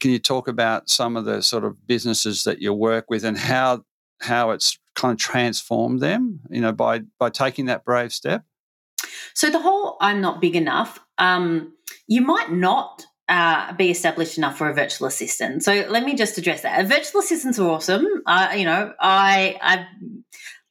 Can 0.00 0.12
you 0.12 0.18
talk 0.18 0.48
about 0.48 0.88
some 0.88 1.16
of 1.16 1.24
the 1.24 1.42
sort 1.42 1.64
of 1.64 1.86
businesses 1.86 2.44
that 2.44 2.60
you 2.60 2.72
work 2.72 3.06
with 3.10 3.24
and 3.24 3.36
how 3.36 3.84
how 4.20 4.50
it's 4.50 4.78
kind 4.94 5.12
of 5.12 5.18
transformed 5.18 6.00
them? 6.00 6.40
You 6.48 6.60
know, 6.60 6.72
by 6.72 7.02
by 7.18 7.30
taking 7.30 7.66
that 7.66 7.84
brave 7.84 8.12
step. 8.12 8.44
So 9.34 9.50
the 9.50 9.60
whole 9.60 9.96
"I'm 10.00 10.20
not 10.20 10.40
big 10.40 10.56
enough." 10.56 11.00
Um, 11.18 11.74
you 12.06 12.20
might 12.20 12.52
not 12.52 13.06
uh, 13.28 13.72
be 13.74 13.90
established 13.90 14.38
enough 14.38 14.56
for 14.56 14.68
a 14.68 14.74
virtual 14.74 15.08
assistant. 15.08 15.64
So 15.64 15.86
let 15.88 16.04
me 16.04 16.14
just 16.14 16.38
address 16.38 16.62
that. 16.62 16.86
Virtual 16.86 17.20
assistants 17.20 17.58
are 17.58 17.68
awesome. 17.68 18.06
Uh, 18.24 18.54
you 18.56 18.64
know, 18.64 18.92
I 19.00 19.58
I 19.60 19.86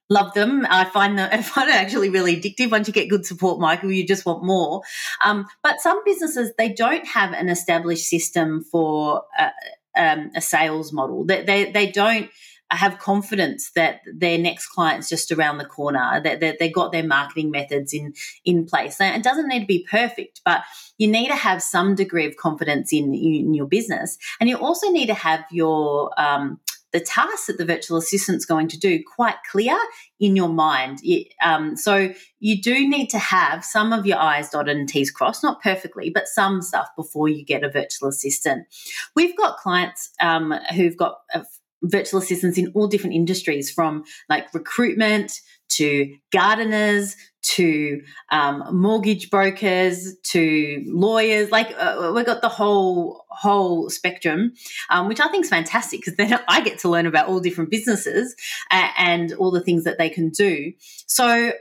love 0.10 0.34
them. 0.34 0.66
I 0.70 0.86
find 0.86 1.18
them 1.18 1.30
I 1.34 1.42
find 1.42 1.70
it 1.70 1.76
actually 1.76 2.10
really 2.10 2.40
addictive. 2.40 2.72
Once 2.72 2.88
you 2.88 2.94
get 2.94 3.10
good 3.10 3.26
support, 3.26 3.60
Michael, 3.60 3.92
you 3.92 4.06
just 4.06 4.26
want 4.26 4.44
more. 4.44 4.82
Um, 5.24 5.46
but 5.64 5.80
some 5.80 6.02
businesses 6.06 6.52
they 6.58 6.70
don't 6.70 7.06
have 7.06 7.34
an 7.34 7.50
established 7.50 8.08
system 8.08 8.64
for 8.64 9.24
uh, 9.38 9.50
um, 9.98 10.32
a 10.36 10.42
sales 10.42 10.94
model. 10.94 11.26
They, 11.26 11.44
they 11.44 11.72
they 11.72 11.92
don't 11.92 12.30
have 12.76 13.00
confidence 13.00 13.72
that 13.72 14.02
their 14.14 14.38
next 14.38 14.68
client's 14.68 15.10
just 15.10 15.32
around 15.32 15.58
the 15.58 15.66
corner, 15.66 16.22
that, 16.24 16.40
that 16.40 16.60
they 16.60 16.70
got 16.70 16.92
their 16.92 17.06
marketing 17.06 17.52
methods 17.52 17.94
in 17.94 18.14
in 18.44 18.66
place. 18.66 19.00
And 19.00 19.16
it 19.16 19.24
doesn't 19.24 19.48
need 19.48 19.62
to 19.62 19.66
be 19.66 19.88
perfect, 19.90 20.42
but 20.46 20.64
you 20.98 21.08
need 21.08 21.28
to 21.28 21.36
have 21.36 21.62
some 21.62 21.96
degree 21.96 22.26
of 22.26 22.38
confidence 22.38 22.94
in, 22.94 23.14
in 23.14 23.54
your 23.54 23.68
business, 23.68 24.18
and 24.40 24.50
you 24.50 24.58
also 24.58 24.90
need 24.90 25.08
to 25.08 25.14
have 25.14 25.44
your 25.52 26.12
um, 26.18 26.60
the 26.96 27.02
tasks 27.02 27.48
that 27.48 27.58
the 27.58 27.66
virtual 27.66 27.98
assistant's 27.98 28.46
going 28.46 28.70
to 28.70 28.80
do 28.80 29.04
quite 29.16 29.36
clear 29.52 29.78
in 30.18 30.38
your 30.38 30.48
mind. 30.48 31.00
Um, 31.44 31.76
so 31.76 32.14
you 32.40 32.62
do 32.62 32.88
need 32.88 33.08
to 33.08 33.20
have 33.20 33.66
some 33.66 33.92
of 33.92 34.06
your 34.06 34.18
I's 34.18 34.50
dotted 34.50 34.78
and 34.78 34.88
T's 34.88 35.12
crossed, 35.12 35.44
not 35.44 35.62
perfectly, 35.62 36.10
but 36.10 36.30
some 36.30 36.62
stuff 36.62 36.88
before 36.96 37.28
you 37.28 37.44
get 37.44 37.66
a 37.66 37.70
virtual 37.70 38.08
assistant. 38.08 38.68
We've 39.14 39.36
got 39.36 39.58
clients 39.58 40.12
um, 40.22 40.54
who've 40.74 40.96
got 40.96 41.18
uh, 41.34 41.44
virtual 41.84 42.20
assistants 42.20 42.58
in 42.58 42.72
all 42.74 42.88
different 42.88 43.16
industries 43.16 43.72
from 43.72 44.04
like 44.30 44.54
recruitment 44.54 45.40
to 45.70 46.16
gardeners 46.32 47.16
to 47.42 48.02
um, 48.32 48.64
mortgage 48.72 49.30
brokers 49.30 50.18
to 50.24 50.84
lawyers 50.88 51.52
like 51.52 51.74
uh, 51.78 52.12
we've 52.16 52.26
got 52.26 52.42
the 52.42 52.50
whole 52.50 53.24
whole 53.30 53.90
spectrum 53.90 54.54
um, 54.90 55.08
which 55.08 55.20
i 55.20 55.28
think 55.28 55.44
is 55.44 55.50
fantastic 55.50 56.00
because 56.00 56.16
then 56.16 56.40
i 56.48 56.62
get 56.62 56.80
to 56.80 56.90
learn 56.90 57.06
about 57.06 57.28
all 57.28 57.40
different 57.40 57.70
businesses 57.70 58.36
and, 58.72 58.92
and 58.98 59.34
all 59.34 59.52
the 59.52 59.62
things 59.62 59.84
that 59.84 59.98
they 59.98 60.10
can 60.10 60.30
do. 60.30 60.72
So 61.08 61.52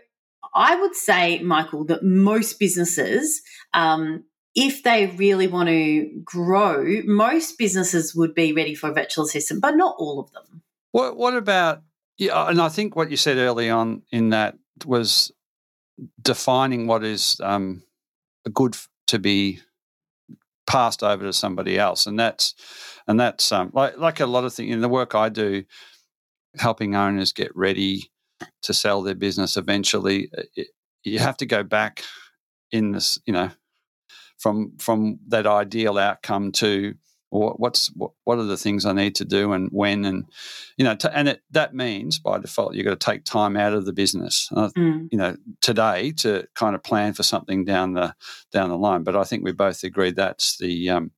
i 0.54 0.76
would 0.76 0.94
say 0.94 1.40
michael 1.40 1.84
that 1.84 2.02
most 2.02 2.58
businesses 2.58 3.42
um, 3.74 4.24
if 4.54 4.82
they 4.82 5.06
really 5.06 5.46
want 5.46 5.68
to 5.68 6.10
grow, 6.24 7.02
most 7.04 7.58
businesses 7.58 8.14
would 8.14 8.34
be 8.34 8.52
ready 8.52 8.74
for 8.74 8.90
a 8.90 8.94
virtual 8.94 9.24
assistant, 9.24 9.60
but 9.60 9.76
not 9.76 9.96
all 9.98 10.20
of 10.20 10.30
them. 10.32 10.62
What 10.92 11.16
What 11.16 11.34
about? 11.34 11.82
Yeah, 12.16 12.48
and 12.48 12.60
I 12.60 12.68
think 12.68 12.94
what 12.94 13.10
you 13.10 13.16
said 13.16 13.38
early 13.38 13.68
on 13.68 14.02
in 14.12 14.30
that 14.30 14.56
was 14.86 15.32
defining 16.22 16.86
what 16.86 17.02
is 17.02 17.40
um, 17.42 17.82
good 18.52 18.76
to 19.08 19.18
be 19.18 19.60
passed 20.66 21.02
over 21.02 21.24
to 21.24 21.32
somebody 21.32 21.78
else, 21.78 22.06
and 22.06 22.18
that's 22.18 22.54
and 23.08 23.18
that's 23.18 23.50
um, 23.50 23.70
like 23.74 23.98
like 23.98 24.20
a 24.20 24.26
lot 24.26 24.44
of 24.44 24.54
things 24.54 24.72
in 24.72 24.80
the 24.80 24.88
work 24.88 25.16
I 25.16 25.28
do, 25.28 25.64
helping 26.56 26.94
owners 26.94 27.32
get 27.32 27.54
ready 27.56 28.10
to 28.62 28.72
sell 28.72 29.02
their 29.02 29.16
business 29.16 29.56
eventually. 29.56 30.30
It, 30.54 30.68
you 31.02 31.18
have 31.18 31.36
to 31.38 31.46
go 31.46 31.62
back 31.62 32.02
in 32.70 32.92
this, 32.92 33.18
you 33.26 33.32
know, 33.32 33.50
from 34.38 34.72
from 34.78 35.18
that 35.28 35.46
ideal 35.46 35.98
outcome 35.98 36.52
to 36.52 36.94
what's 37.34 37.88
what, 37.96 38.12
what 38.24 38.38
are 38.38 38.44
the 38.44 38.56
things 38.56 38.86
I 38.86 38.92
need 38.92 39.16
to 39.16 39.24
do 39.24 39.52
and 39.52 39.68
when 39.72 40.04
and 40.04 40.24
you 40.76 40.84
know 40.84 40.94
to, 40.96 41.16
and 41.16 41.28
it, 41.28 41.42
that 41.50 41.74
means 41.74 42.18
by 42.18 42.38
default 42.38 42.74
you've 42.74 42.84
got 42.86 42.98
to 42.98 43.10
take 43.10 43.24
time 43.24 43.56
out 43.56 43.72
of 43.72 43.86
the 43.86 43.92
business. 43.92 44.48
Uh, 44.54 44.70
mm. 44.76 45.08
you 45.10 45.18
know 45.18 45.36
today 45.60 46.12
to 46.18 46.46
kind 46.54 46.74
of 46.74 46.82
plan 46.82 47.12
for 47.12 47.22
something 47.22 47.64
down 47.64 47.94
the 47.94 48.14
down 48.52 48.70
the 48.70 48.78
line. 48.78 49.02
But 49.02 49.16
I 49.16 49.24
think 49.24 49.44
we 49.44 49.52
both 49.52 49.82
agree 49.82 50.12
that's 50.12 50.58
the 50.58 50.90
um, 50.90 51.10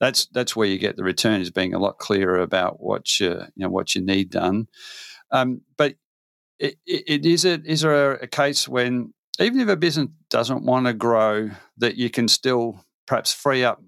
that's 0.00 0.26
that's 0.26 0.56
where 0.56 0.66
you 0.66 0.78
get 0.78 0.96
the 0.96 1.04
return 1.04 1.40
is 1.40 1.50
being 1.50 1.74
a 1.74 1.78
lot 1.78 1.98
clearer 1.98 2.40
about 2.40 2.80
what 2.80 3.20
you 3.20 3.30
you 3.30 3.64
know 3.64 3.70
what 3.70 3.94
you 3.94 4.00
need 4.00 4.30
done. 4.30 4.66
Um, 5.30 5.62
but 5.76 5.94
it, 6.58 6.76
it, 6.86 7.04
it 7.06 7.26
is 7.26 7.44
it 7.44 7.64
is 7.66 7.82
there 7.82 8.14
a, 8.14 8.24
a 8.24 8.26
case 8.26 8.68
when 8.68 9.12
even 9.40 9.60
if 9.60 9.68
a 9.68 9.76
business 9.76 10.08
doesn't 10.30 10.64
want 10.64 10.86
to 10.86 10.92
grow, 10.92 11.50
that 11.78 11.96
you 11.96 12.10
can 12.10 12.28
still 12.28 12.84
perhaps 13.06 13.32
free 13.32 13.64
up 13.64 13.82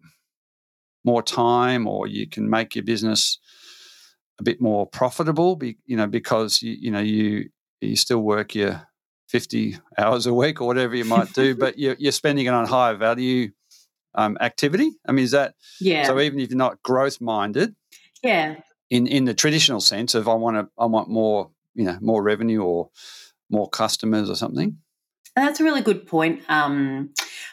more 1.04 1.22
time, 1.22 1.86
or 1.86 2.06
you 2.06 2.28
can 2.28 2.50
make 2.50 2.74
your 2.74 2.84
business 2.84 3.38
a 4.40 4.42
bit 4.42 4.60
more 4.60 4.86
profitable. 4.86 5.56
Be, 5.56 5.78
you 5.86 5.96
know, 5.96 6.06
because 6.06 6.62
you 6.62 6.76
you 6.78 6.90
know 6.90 7.00
you 7.00 7.48
you 7.80 7.96
still 7.96 8.20
work 8.20 8.54
your 8.54 8.82
fifty 9.28 9.78
hours 9.98 10.26
a 10.26 10.34
week 10.34 10.60
or 10.60 10.66
whatever 10.66 10.96
you 10.96 11.04
might 11.04 11.32
do, 11.32 11.54
but 11.54 11.78
you're, 11.78 11.96
you're 11.98 12.12
spending 12.12 12.46
it 12.46 12.54
on 12.54 12.66
higher 12.66 12.96
value 12.96 13.50
um, 14.14 14.36
activity. 14.40 14.90
I 15.06 15.12
mean, 15.12 15.24
is 15.24 15.30
that 15.30 15.54
yeah? 15.80 16.04
So 16.04 16.18
even 16.18 16.40
if 16.40 16.50
you're 16.50 16.58
not 16.58 16.82
growth 16.82 17.20
minded, 17.20 17.76
yeah, 18.22 18.56
in 18.90 19.06
in 19.06 19.26
the 19.26 19.34
traditional 19.34 19.80
sense 19.80 20.14
of 20.14 20.28
I 20.28 20.34
want 20.34 20.56
to 20.56 20.68
I 20.76 20.86
want 20.86 21.08
more 21.08 21.50
you 21.74 21.84
know 21.84 21.98
more 22.00 22.22
revenue 22.22 22.62
or 22.62 22.90
more 23.48 23.68
customers 23.68 24.28
or 24.28 24.34
something 24.34 24.78
that's 25.36 25.60
a 25.60 25.64
really 25.64 25.82
good 25.82 26.06
point, 26.06 26.42
um, 26.48 27.10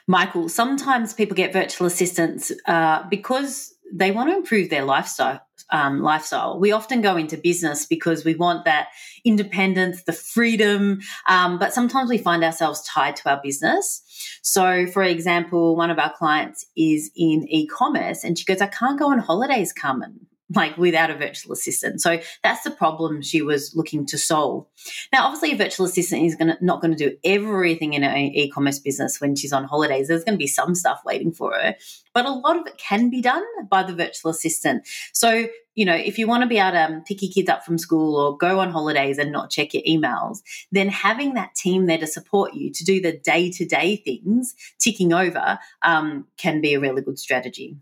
Michael. 0.07 0.49
Sometimes 0.49 1.13
people 1.13 1.35
get 1.35 1.51
virtual 1.53 1.85
assistants 1.85 2.51
uh, 2.65 3.03
because 3.09 3.73
they 3.91 4.11
want 4.11 4.29
to 4.29 4.37
improve 4.37 4.69
their 4.69 4.85
lifestyle. 4.85 5.41
Um, 5.71 6.01
lifestyle. 6.01 6.59
We 6.59 6.71
often 6.71 7.01
go 7.01 7.15
into 7.15 7.35
business 7.35 7.87
because 7.87 8.23
we 8.23 8.35
want 8.35 8.65
that 8.65 8.89
independence, 9.25 10.03
the 10.03 10.13
freedom, 10.13 10.99
um, 11.27 11.57
but 11.57 11.73
sometimes 11.73 12.11
we 12.11 12.19
find 12.19 12.43
ourselves 12.43 12.83
tied 12.83 13.15
to 13.17 13.29
our 13.31 13.41
business. 13.41 14.03
So, 14.43 14.85
for 14.85 15.01
example, 15.01 15.75
one 15.75 15.89
of 15.89 15.97
our 15.97 16.13
clients 16.13 16.65
is 16.77 17.09
in 17.15 17.47
e 17.49 17.65
commerce 17.65 18.23
and 18.23 18.37
she 18.37 18.45
goes, 18.45 18.61
I 18.61 18.67
can't 18.67 18.99
go 18.99 19.09
on 19.09 19.19
holidays, 19.19 19.73
Carmen 19.73 20.27
like 20.53 20.77
without 20.77 21.09
a 21.09 21.15
virtual 21.15 21.53
assistant. 21.53 22.01
So 22.01 22.19
that's 22.43 22.63
the 22.63 22.71
problem 22.71 23.21
she 23.21 23.41
was 23.41 23.73
looking 23.75 24.05
to 24.07 24.17
solve. 24.17 24.67
Now, 25.11 25.25
obviously, 25.25 25.53
a 25.53 25.57
virtual 25.57 25.85
assistant 25.85 26.23
is 26.23 26.35
gonna, 26.35 26.57
not 26.61 26.81
going 26.81 26.95
to 26.95 27.09
do 27.09 27.17
everything 27.23 27.93
in 27.93 28.03
an 28.03 28.17
e-commerce 28.17 28.79
business 28.79 29.19
when 29.19 29.35
she's 29.35 29.53
on 29.53 29.63
holidays. 29.63 30.07
There's 30.07 30.23
going 30.23 30.37
to 30.37 30.43
be 30.43 30.47
some 30.47 30.75
stuff 30.75 31.01
waiting 31.05 31.31
for 31.31 31.53
her, 31.53 31.75
but 32.13 32.25
a 32.25 32.31
lot 32.31 32.57
of 32.57 32.67
it 32.67 32.77
can 32.77 33.09
be 33.09 33.21
done 33.21 33.43
by 33.69 33.83
the 33.83 33.95
virtual 33.95 34.31
assistant. 34.31 34.87
So 35.13 35.47
you 35.75 35.85
know, 35.85 35.95
if 35.95 36.19
you 36.19 36.27
want 36.27 36.43
to 36.43 36.47
be 36.47 36.59
able 36.59 36.71
to 36.71 36.83
um, 36.83 37.03
pick 37.03 37.21
your 37.21 37.31
kids 37.31 37.49
up 37.49 37.65
from 37.65 37.77
school 37.77 38.15
or 38.15 38.37
go 38.37 38.59
on 38.59 38.69
holidays 38.69 39.17
and 39.17 39.31
not 39.31 39.49
check 39.49 39.73
your 39.73 39.83
emails, 39.83 40.39
then 40.71 40.87
having 40.87 41.33
that 41.33 41.55
team 41.55 41.87
there 41.87 41.97
to 41.97 42.07
support 42.07 42.53
you 42.53 42.71
to 42.71 42.83
do 42.83 43.01
the 43.01 43.11
day 43.11 43.49
to 43.51 43.65
day 43.65 43.95
things 43.95 44.53
ticking 44.79 45.13
over 45.13 45.57
um, 45.81 46.27
can 46.37 46.61
be 46.61 46.73
a 46.73 46.79
really 46.79 47.01
good 47.01 47.17
strategy. 47.17 47.77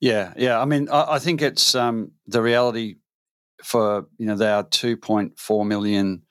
Yeah, 0.00 0.32
yeah. 0.36 0.60
I 0.60 0.64
mean, 0.64 0.88
I, 0.88 1.14
I 1.14 1.18
think 1.18 1.42
it's 1.42 1.74
um, 1.74 2.12
the 2.26 2.42
reality 2.42 2.96
for 3.62 4.06
you 4.18 4.26
know 4.26 4.36
there 4.36 4.54
are 4.54 4.64
2.4 4.64 5.66
million 5.66 6.22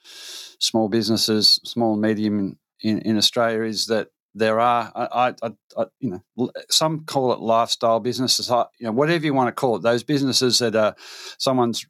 small 0.59 0.89
businesses, 0.89 1.59
small 1.63 1.93
and 1.93 2.01
medium 2.01 2.57
in, 2.81 2.99
in 2.99 3.17
Australia, 3.17 3.63
is 3.63 3.87
that 3.87 4.09
there 4.33 4.59
are 4.59 4.91
I, 4.95 5.33
I, 5.43 5.51
I, 5.77 5.85
you 5.99 6.11
know 6.11 6.51
some 6.69 7.05
call 7.05 7.33
it 7.33 7.39
lifestyle 7.39 7.99
businesses. 7.99 8.49
You 8.49 8.87
know 8.87 8.91
whatever 8.91 9.25
you 9.25 9.33
want 9.33 9.47
to 9.49 9.59
call 9.59 9.75
it, 9.75 9.81
those 9.81 10.03
businesses 10.03 10.59
that 10.59 10.75
are 10.75 10.95
someone's 11.37 11.85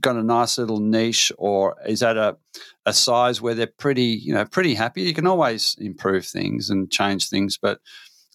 got 0.00 0.16
a 0.16 0.22
nice 0.22 0.58
little 0.58 0.80
niche 0.80 1.32
or 1.38 1.76
is 1.86 2.02
at 2.02 2.18
a, 2.18 2.36
a 2.84 2.92
size 2.92 3.40
where 3.40 3.54
they're 3.54 3.66
pretty 3.66 4.04
you 4.22 4.34
know 4.34 4.44
pretty 4.44 4.74
happy. 4.74 5.02
You 5.02 5.14
can 5.14 5.26
always 5.26 5.76
improve 5.78 6.26
things 6.26 6.70
and 6.70 6.90
change 6.90 7.28
things, 7.28 7.58
but 7.60 7.80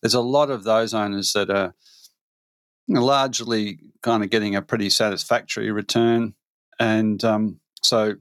there's 0.01 0.13
a 0.15 0.21
lot 0.21 0.49
of 0.49 0.63
those 0.63 0.93
owners 0.93 1.33
that 1.33 1.49
are 1.49 1.73
largely 2.99 3.79
kind 4.01 4.23
of 4.23 4.29
getting 4.29 4.55
a 4.55 4.61
pretty 4.61 4.89
satisfactory 4.89 5.71
return. 5.71 6.33
And 6.79 7.23
um, 7.23 7.59
so 7.81 8.15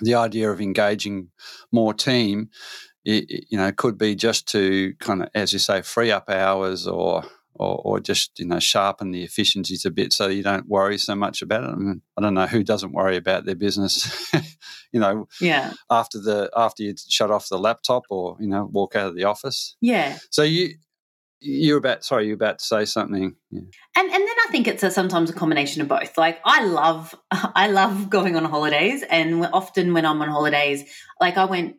the 0.00 0.14
idea 0.14 0.50
of 0.50 0.60
engaging 0.60 1.30
more 1.72 1.94
team, 1.94 2.50
it, 3.04 3.46
you 3.50 3.56
know, 3.56 3.72
could 3.72 3.96
be 3.96 4.14
just 4.14 4.48
to 4.48 4.94
kind 5.00 5.22
of, 5.22 5.28
as 5.34 5.52
you 5.52 5.58
say, 5.58 5.82
free 5.82 6.10
up 6.10 6.28
hours 6.28 6.86
or, 6.86 7.24
or, 7.54 7.80
or 7.84 8.00
just, 8.00 8.38
you 8.38 8.46
know, 8.46 8.58
sharpen 8.58 9.10
the 9.10 9.22
efficiencies 9.22 9.84
a 9.84 9.90
bit 9.90 10.12
so 10.12 10.28
you 10.28 10.42
don't 10.42 10.68
worry 10.68 10.98
so 10.98 11.14
much 11.14 11.42
about 11.42 11.64
it. 11.64 11.70
I, 11.70 11.76
mean, 11.76 12.02
I 12.16 12.22
don't 12.22 12.34
know 12.34 12.46
who 12.46 12.62
doesn't 12.62 12.92
worry 12.92 13.16
about 13.16 13.44
their 13.44 13.54
business, 13.54 14.32
you 14.92 15.00
know, 15.00 15.28
yeah. 15.40 15.72
after 15.90 16.20
the, 16.20 16.50
after 16.56 16.82
you 16.82 16.94
shut 17.08 17.30
off 17.30 17.48
the 17.48 17.58
laptop 17.58 18.04
or, 18.10 18.36
you 18.40 18.48
know, 18.48 18.68
walk 18.70 18.94
out 18.94 19.08
of 19.08 19.16
the 19.16 19.24
office. 19.24 19.76
Yeah. 19.80 20.18
So 20.30 20.42
you, 20.42 20.74
you're 21.40 21.78
about 21.78 22.04
sorry 22.04 22.26
you're 22.26 22.34
about 22.34 22.58
to 22.58 22.64
say 22.64 22.84
something. 22.84 23.34
Yeah. 23.50 23.60
and 23.96 24.10
and 24.10 24.12
then 24.12 24.36
i 24.46 24.48
think 24.50 24.66
it's 24.66 24.82
a, 24.82 24.90
sometimes 24.90 25.30
a 25.30 25.32
combination 25.32 25.82
of 25.82 25.88
both. 25.88 26.16
Like 26.18 26.40
i 26.44 26.64
love 26.64 27.14
i 27.30 27.68
love 27.68 28.10
going 28.10 28.36
on 28.36 28.44
holidays. 28.44 29.04
And 29.08 29.46
often 29.52 29.92
when 29.94 30.04
i'm 30.06 30.20
on 30.22 30.28
holidays 30.28 30.84
like 31.20 31.36
i 31.36 31.44
went 31.44 31.76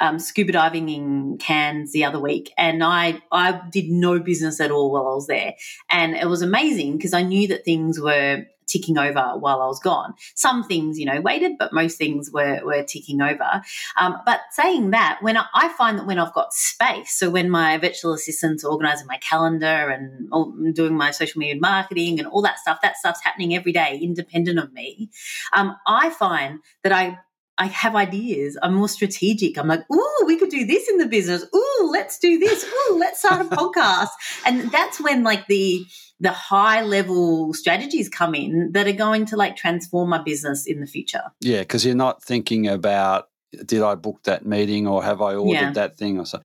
um, 0.00 0.18
scuba 0.18 0.52
diving 0.52 0.88
in 0.88 1.36
Cairns 1.38 1.92
the 1.92 2.04
other 2.04 2.18
week, 2.18 2.52
and 2.56 2.82
I 2.82 3.20
I 3.30 3.60
did 3.70 3.90
no 3.90 4.18
business 4.18 4.58
at 4.58 4.70
all 4.70 4.90
while 4.90 5.06
I 5.06 5.14
was 5.14 5.26
there, 5.26 5.54
and 5.90 6.16
it 6.16 6.26
was 6.26 6.42
amazing 6.42 6.96
because 6.96 7.12
I 7.12 7.22
knew 7.22 7.46
that 7.48 7.64
things 7.66 8.00
were 8.00 8.46
ticking 8.70 8.98
over 8.98 9.34
while 9.38 9.60
I 9.60 9.66
was 9.66 9.80
gone. 9.80 10.14
Some 10.34 10.64
things, 10.64 10.98
you 10.98 11.06
know, 11.06 11.20
waited, 11.20 11.52
but 11.58 11.72
most 11.72 11.98
things 11.98 12.30
were, 12.32 12.60
were 12.64 12.82
ticking 12.82 13.20
over. 13.20 13.62
Um, 13.96 14.18
but 14.24 14.40
saying 14.52 14.90
that, 14.90 15.18
when 15.20 15.36
I, 15.36 15.46
I, 15.54 15.68
find 15.70 15.98
that 15.98 16.06
when 16.06 16.18
I've 16.18 16.34
got 16.34 16.52
space, 16.52 17.12
so 17.12 17.30
when 17.30 17.50
my 17.50 17.78
virtual 17.78 18.12
assistant's 18.12 18.64
organizing 18.64 19.06
my 19.06 19.18
calendar 19.18 19.66
and 19.66 20.74
doing 20.74 20.94
my 20.94 21.10
social 21.10 21.38
media 21.38 21.60
marketing 21.60 22.18
and 22.18 22.28
all 22.28 22.42
that 22.42 22.58
stuff, 22.58 22.80
that 22.82 22.96
stuff's 22.96 23.22
happening 23.22 23.54
every 23.54 23.72
day, 23.72 23.98
independent 24.02 24.58
of 24.58 24.72
me. 24.72 25.10
Um, 25.52 25.76
I 25.86 26.10
find 26.10 26.60
that 26.82 26.92
I 26.92 27.18
I 27.60 27.66
have 27.66 27.94
ideas. 27.94 28.56
I'm 28.62 28.74
more 28.74 28.88
strategic. 28.88 29.58
I'm 29.58 29.68
like, 29.68 29.84
ooh, 29.92 30.24
we 30.26 30.38
could 30.38 30.48
do 30.48 30.64
this 30.64 30.88
in 30.88 30.96
the 30.96 31.06
business. 31.06 31.44
Ooh, 31.54 31.90
let's 31.92 32.18
do 32.18 32.38
this. 32.38 32.64
Ooh, 32.64 32.96
let's 32.98 33.18
start 33.18 33.42
a 33.42 33.44
podcast. 33.54 34.08
And 34.46 34.72
that's 34.72 34.98
when 34.98 35.22
like 35.22 35.46
the 35.46 35.84
the 36.20 36.32
high 36.32 36.82
level 36.82 37.52
strategies 37.52 38.08
come 38.08 38.34
in 38.34 38.72
that 38.72 38.86
are 38.86 38.92
going 38.92 39.26
to 39.26 39.36
like 39.36 39.56
transform 39.56 40.08
my 40.08 40.22
business 40.22 40.66
in 40.66 40.80
the 40.80 40.86
future. 40.86 41.22
Yeah, 41.40 41.60
because 41.60 41.84
you're 41.84 41.94
not 41.94 42.22
thinking 42.22 42.66
about 42.66 43.28
did 43.66 43.82
I 43.82 43.94
book 43.94 44.22
that 44.24 44.46
meeting 44.46 44.86
or 44.86 45.02
have 45.04 45.20
I 45.20 45.34
ordered 45.34 45.60
yeah. 45.60 45.72
that 45.72 45.98
thing 45.98 46.18
or 46.18 46.24
so. 46.24 46.40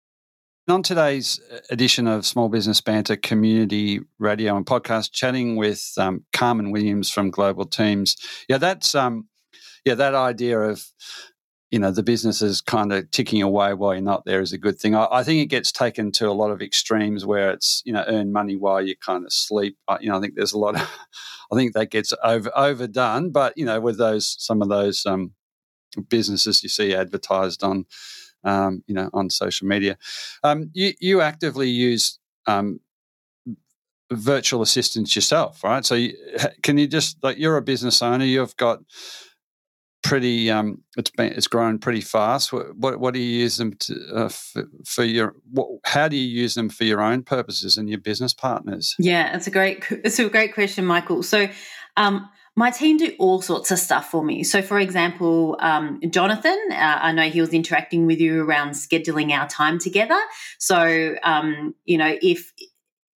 On 0.67 0.83
today's 0.83 1.39
edition 1.69 2.07
of 2.07 2.25
Small 2.25 2.49
Business 2.49 2.81
Banter 2.81 3.15
Community 3.15 4.01
Radio 4.19 4.57
and 4.57 4.65
Podcast, 4.65 5.11
chatting 5.11 5.55
with 5.55 5.93
um, 5.97 6.25
Carmen 6.33 6.71
Williams 6.71 7.09
from 7.09 7.29
Global 7.29 7.65
Teams. 7.65 8.17
Yeah, 8.49 8.57
that's 8.57 8.95
um, 8.95 9.27
yeah, 9.85 9.95
that 9.95 10.15
idea 10.15 10.59
of 10.59 10.85
you 11.71 11.79
know 11.79 11.91
the 11.91 12.03
business 12.03 12.41
is 12.41 12.61
kind 12.61 12.93
of 12.93 13.09
ticking 13.11 13.41
away 13.41 13.73
while 13.73 13.93
you're 13.93 14.01
not 14.01 14.25
there 14.25 14.41
is 14.41 14.53
a 14.53 14.57
good 14.57 14.79
thing. 14.79 14.95
I, 14.95 15.07
I, 15.11 15.23
think 15.23 15.41
it 15.41 15.47
gets 15.47 15.71
taken 15.71 16.11
to 16.13 16.29
a 16.29 16.31
lot 16.31 16.51
of 16.51 16.61
extremes 16.61 17.25
where 17.25 17.51
it's 17.51 17.81
you 17.85 17.93
know 17.93 18.03
earn 18.07 18.31
money 18.31 18.55
while 18.55 18.81
you 18.81 18.95
kind 18.97 19.25
of 19.25 19.33
sleep. 19.33 19.77
I, 19.87 19.97
you 19.99 20.09
know, 20.09 20.17
I 20.17 20.21
think 20.21 20.35
there's 20.35 20.53
a 20.53 20.59
lot 20.59 20.75
of 20.75 20.81
I 21.51 21.55
think 21.55 21.73
that 21.73 21.91
gets 21.91 22.13
over 22.23 22.51
overdone. 22.55 23.31
But 23.31 23.53
you 23.57 23.65
know, 23.65 23.79
with 23.79 23.97
those 23.97 24.35
some 24.39 24.61
of 24.61 24.69
those 24.69 25.05
um, 25.05 25.31
businesses 26.09 26.63
you 26.63 26.69
see 26.69 26.93
advertised 26.93 27.63
on 27.63 27.85
um, 28.45 28.83
you 28.87 28.93
know, 28.93 29.09
on 29.13 29.29
social 29.29 29.67
media. 29.67 29.97
Um, 30.43 30.69
you, 30.73 30.93
you 30.99 31.21
actively 31.21 31.69
use 31.69 32.19
um, 32.47 32.79
virtual 34.11 34.61
assistants 34.61 35.15
yourself, 35.15 35.63
right? 35.63 35.83
So 35.83 35.95
you, 35.95 36.15
can 36.63 36.77
you 36.77 36.87
just 36.87 37.21
like 37.23 37.37
you're 37.37 37.57
a 37.57 37.61
business 37.61 38.01
owner, 38.01 38.23
you've 38.23 38.55
got 38.55 38.79
pretty 40.05 40.51
um, 40.51 40.81
it's 40.97 41.09
been 41.09 41.33
it's 41.33 41.47
grown 41.47 41.79
pretty 41.79 42.01
fast. 42.01 42.53
What 42.53 42.75
what, 42.77 42.99
what 42.99 43.13
do 43.13 43.19
you 43.19 43.41
use 43.41 43.57
them 43.57 43.73
to, 43.73 43.95
uh, 44.13 44.29
for, 44.29 44.63
for, 44.85 45.03
your 45.03 45.35
what, 45.51 45.67
how 45.83 46.07
do 46.07 46.15
you 46.15 46.27
use 46.27 46.53
them 46.53 46.69
for 46.69 46.83
your 46.83 47.01
own 47.01 47.23
purposes 47.23 47.75
and 47.75 47.89
your 47.89 47.99
business 47.99 48.33
partners? 48.33 48.95
Yeah, 48.99 49.35
it's 49.35 49.47
a 49.47 49.51
great 49.51 49.83
it's 49.89 50.19
a 50.19 50.29
great 50.29 50.53
question, 50.53 50.85
Michael. 50.85 51.23
So. 51.23 51.49
Um, 51.97 52.29
my 52.57 52.71
team 52.71 52.95
do 52.95 53.13
all 53.19 53.41
sorts 53.41 53.69
of 53.69 53.77
stuff 53.79 54.09
for 54.09 54.23
me. 54.23 54.41
So, 54.41 54.61
for 54.61 54.79
example, 54.79 55.57
um, 55.59 55.99
Jonathan, 56.09 56.57
uh, 56.71 56.99
I 57.01 57.11
know 57.11 57.23
he 57.23 57.41
was 57.41 57.49
interacting 57.49 58.05
with 58.05 58.21
you 58.21 58.41
around 58.41 58.71
scheduling 58.71 59.31
our 59.31 59.45
time 59.49 59.77
together. 59.77 60.17
So, 60.57 61.15
um, 61.21 61.75
you 61.83 61.97
know, 61.97 62.17
if 62.21 62.53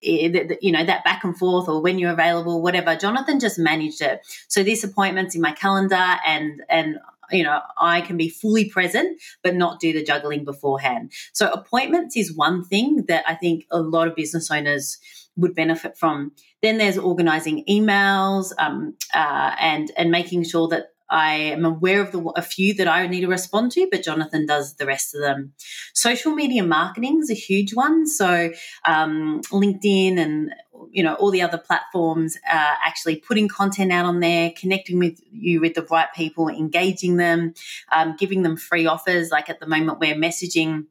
you 0.02 0.72
know 0.72 0.84
that 0.84 1.04
back 1.04 1.24
and 1.24 1.36
forth 1.36 1.68
or 1.68 1.80
when 1.82 1.98
you're 1.98 2.12
available 2.12 2.62
whatever. 2.62 2.96
Jonathan 2.96 3.40
just 3.40 3.58
managed 3.58 4.00
it. 4.00 4.20
So 4.48 4.62
this 4.62 4.84
appointments 4.84 5.34
in 5.34 5.40
my 5.40 5.52
calendar 5.52 6.16
and 6.26 6.62
and 6.68 6.98
you 7.32 7.44
know 7.44 7.60
i 7.78 8.00
can 8.00 8.16
be 8.16 8.28
fully 8.28 8.68
present 8.68 9.22
but 9.44 9.54
not 9.54 9.78
do 9.78 9.92
the 9.92 10.02
juggling 10.02 10.44
beforehand. 10.44 11.12
So 11.32 11.50
appointments 11.50 12.16
is 12.16 12.34
one 12.34 12.64
thing 12.64 13.04
that 13.08 13.24
i 13.26 13.34
think 13.34 13.66
a 13.70 13.80
lot 13.80 14.08
of 14.08 14.16
business 14.16 14.50
owners 14.50 14.98
would 15.36 15.54
benefit 15.54 15.96
from. 15.96 16.32
Then 16.62 16.78
there's 16.78 16.98
organizing 16.98 17.64
emails 17.68 18.52
um, 18.58 18.96
uh, 19.14 19.54
and 19.58 19.90
and 19.96 20.10
making 20.10 20.44
sure 20.44 20.68
that 20.68 20.89
I 21.10 21.34
am 21.34 21.64
aware 21.64 22.00
of 22.00 22.12
the 22.12 22.20
a 22.36 22.42
few 22.42 22.72
that 22.74 22.88
I 22.88 23.06
need 23.06 23.22
to 23.22 23.28
respond 23.28 23.72
to, 23.72 23.88
but 23.90 24.04
Jonathan 24.04 24.46
does 24.46 24.74
the 24.74 24.86
rest 24.86 25.14
of 25.14 25.20
them. 25.20 25.52
Social 25.92 26.32
media 26.34 26.62
marketing 26.62 27.18
is 27.20 27.30
a 27.30 27.34
huge 27.34 27.74
one. 27.74 28.06
So 28.06 28.52
um, 28.86 29.40
LinkedIn 29.50 30.18
and 30.18 30.50
you 30.90 31.02
know 31.02 31.14
all 31.14 31.30
the 31.30 31.42
other 31.42 31.58
platforms, 31.58 32.36
uh, 32.50 32.74
actually 32.84 33.16
putting 33.16 33.48
content 33.48 33.92
out 33.92 34.06
on 34.06 34.20
there, 34.20 34.52
connecting 34.56 34.98
with 34.98 35.20
you 35.32 35.60
with 35.60 35.74
the 35.74 35.82
right 35.90 36.08
people, 36.14 36.48
engaging 36.48 37.16
them, 37.16 37.54
um, 37.92 38.14
giving 38.18 38.42
them 38.42 38.56
free 38.56 38.86
offers. 38.86 39.30
Like 39.30 39.50
at 39.50 39.60
the 39.60 39.66
moment, 39.66 39.98
we're 39.98 40.14
messaging 40.14 40.86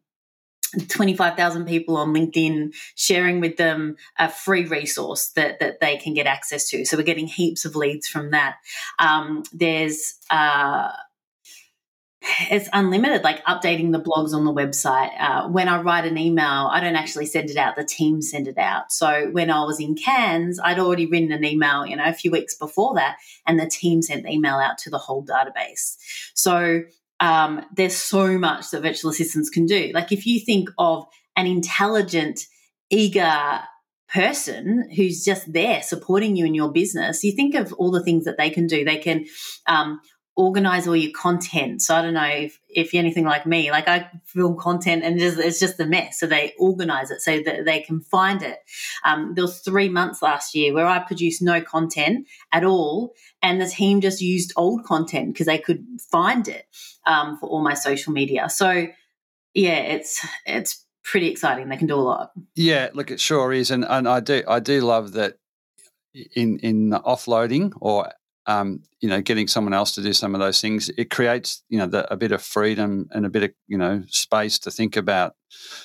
25,000 0.87 1.65
people 1.65 1.97
on 1.97 2.13
LinkedIn 2.13 2.73
sharing 2.95 3.39
with 3.39 3.57
them 3.57 3.97
a 4.17 4.29
free 4.29 4.65
resource 4.65 5.29
that, 5.29 5.59
that 5.59 5.79
they 5.79 5.97
can 5.97 6.13
get 6.13 6.27
access 6.27 6.69
to. 6.69 6.85
So 6.85 6.97
we're 6.97 7.03
getting 7.03 7.27
heaps 7.27 7.65
of 7.65 7.75
leads 7.75 8.07
from 8.07 8.31
that. 8.31 8.57
Um, 8.99 9.43
there's, 9.51 10.15
uh, 10.29 10.91
it's 12.21 12.69
unlimited, 12.73 13.23
like 13.23 13.43
updating 13.45 13.91
the 13.91 14.01
blogs 14.01 14.33
on 14.33 14.43
the 14.43 14.53
website. 14.53 15.11
Uh, 15.19 15.47
when 15.47 15.69
I 15.69 15.81
write 15.81 16.05
an 16.05 16.17
email, 16.17 16.69
I 16.69 16.81
don't 16.81 16.95
actually 16.95 17.25
send 17.25 17.49
it 17.49 17.57
out, 17.57 17.75
the 17.75 17.85
team 17.85 18.21
send 18.21 18.47
it 18.47 18.57
out. 18.57 18.91
So 18.91 19.29
when 19.31 19.49
I 19.49 19.63
was 19.63 19.79
in 19.79 19.95
Cairns, 19.95 20.59
I'd 20.59 20.79
already 20.79 21.05
written 21.05 21.31
an 21.31 21.45
email, 21.45 21.85
you 21.85 21.95
know, 21.95 22.05
a 22.05 22.13
few 22.13 22.29
weeks 22.29 22.55
before 22.55 22.95
that, 22.95 23.17
and 23.47 23.57
the 23.57 23.69
team 23.69 24.01
sent 24.01 24.23
the 24.23 24.31
email 24.31 24.55
out 24.55 24.77
to 24.79 24.89
the 24.89 24.97
whole 24.97 25.25
database. 25.25 25.95
So 26.33 26.83
um, 27.19 27.65
there's 27.75 27.95
so 27.95 28.37
much 28.37 28.71
that 28.71 28.81
virtual 28.81 29.11
assistants 29.11 29.49
can 29.49 29.65
do. 29.65 29.91
Like 29.93 30.11
if 30.11 30.25
you 30.25 30.39
think 30.39 30.69
of 30.77 31.05
an 31.35 31.47
intelligent, 31.47 32.41
eager 32.89 33.61
person 34.11 34.89
who's 34.95 35.23
just 35.23 35.51
there 35.51 35.81
supporting 35.81 36.35
you 36.35 36.45
in 36.45 36.55
your 36.55 36.71
business, 36.71 37.23
you 37.23 37.31
think 37.31 37.55
of 37.55 37.73
all 37.73 37.91
the 37.91 38.03
things 38.03 38.25
that 38.25 38.37
they 38.37 38.49
can 38.49 38.67
do. 38.67 38.83
They 38.83 38.97
can 38.97 39.25
um, 39.67 39.99
organize 40.39 40.87
all 40.87 40.95
your 40.95 41.11
content. 41.11 41.81
So 41.81 41.93
I 41.93 42.01
don't 42.01 42.13
know 42.13 42.23
if, 42.23 42.57
if 42.69 42.93
you're 42.93 43.01
anything 43.01 43.25
like 43.25 43.45
me, 43.45 43.71
like 43.71 43.89
I 43.89 44.09
film 44.23 44.57
content 44.57 45.03
and 45.03 45.19
it's 45.19 45.35
just, 45.35 45.45
it's 45.45 45.59
just 45.59 45.79
a 45.81 45.85
mess. 45.85 46.17
So 46.17 46.27
they 46.27 46.53
organize 46.57 47.11
it 47.11 47.19
so 47.19 47.43
that 47.43 47.65
they 47.65 47.81
can 47.81 47.99
find 47.99 48.41
it. 48.41 48.59
Um, 49.03 49.33
there 49.35 49.43
was 49.43 49.59
three 49.59 49.89
months 49.89 50.21
last 50.21 50.55
year 50.55 50.73
where 50.73 50.87
I 50.87 50.99
produced 50.99 51.41
no 51.41 51.59
content 51.59 52.25
at 52.53 52.63
all. 52.63 53.15
And 53.41 53.59
the 53.59 53.67
team 53.67 53.99
just 53.99 54.21
used 54.21 54.53
old 54.55 54.85
content 54.85 55.33
because 55.33 55.47
they 55.47 55.57
could 55.57 55.85
find 56.09 56.47
it 56.47 56.67
um, 57.05 57.37
for 57.37 57.49
all 57.49 57.61
my 57.61 57.73
social 57.73 58.13
media. 58.13 58.49
So 58.49 58.87
yeah, 59.53 59.79
it's, 59.79 60.25
it's 60.45 60.85
pretty 61.03 61.27
exciting. 61.27 61.67
They 61.67 61.75
can 61.75 61.87
do 61.87 61.95
a 61.95 61.97
lot. 61.97 62.31
Yeah, 62.55 62.91
look, 62.93 63.11
it 63.11 63.19
sure 63.19 63.51
is. 63.51 63.71
And, 63.71 63.83
and 63.83 64.07
I 64.07 64.21
do, 64.21 64.41
I 64.47 64.61
do 64.61 64.79
love 64.79 65.11
that 65.13 65.33
in, 66.33 66.59
in 66.59 66.91
offloading 66.91 67.73
or 67.81 68.13
um, 68.49 68.81
you 68.99 69.07
know, 69.07 69.21
getting 69.21 69.47
someone 69.47 69.75
else 69.75 69.93
to 69.93 70.01
do 70.01 70.11
some 70.11 70.33
of 70.33 70.41
those 70.41 70.59
things, 70.59 70.89
it 70.97 71.11
creates, 71.11 71.63
you 71.69 71.77
know, 71.77 71.85
the, 71.85 72.11
a 72.11 72.17
bit 72.17 72.31
of 72.31 72.41
freedom 72.41 73.07
and 73.11 73.23
a 73.23 73.29
bit 73.29 73.43
of, 73.43 73.51
you 73.67 73.77
know, 73.77 74.01
space 74.07 74.57
to 74.57 74.71
think 74.71 74.97
about 74.97 75.35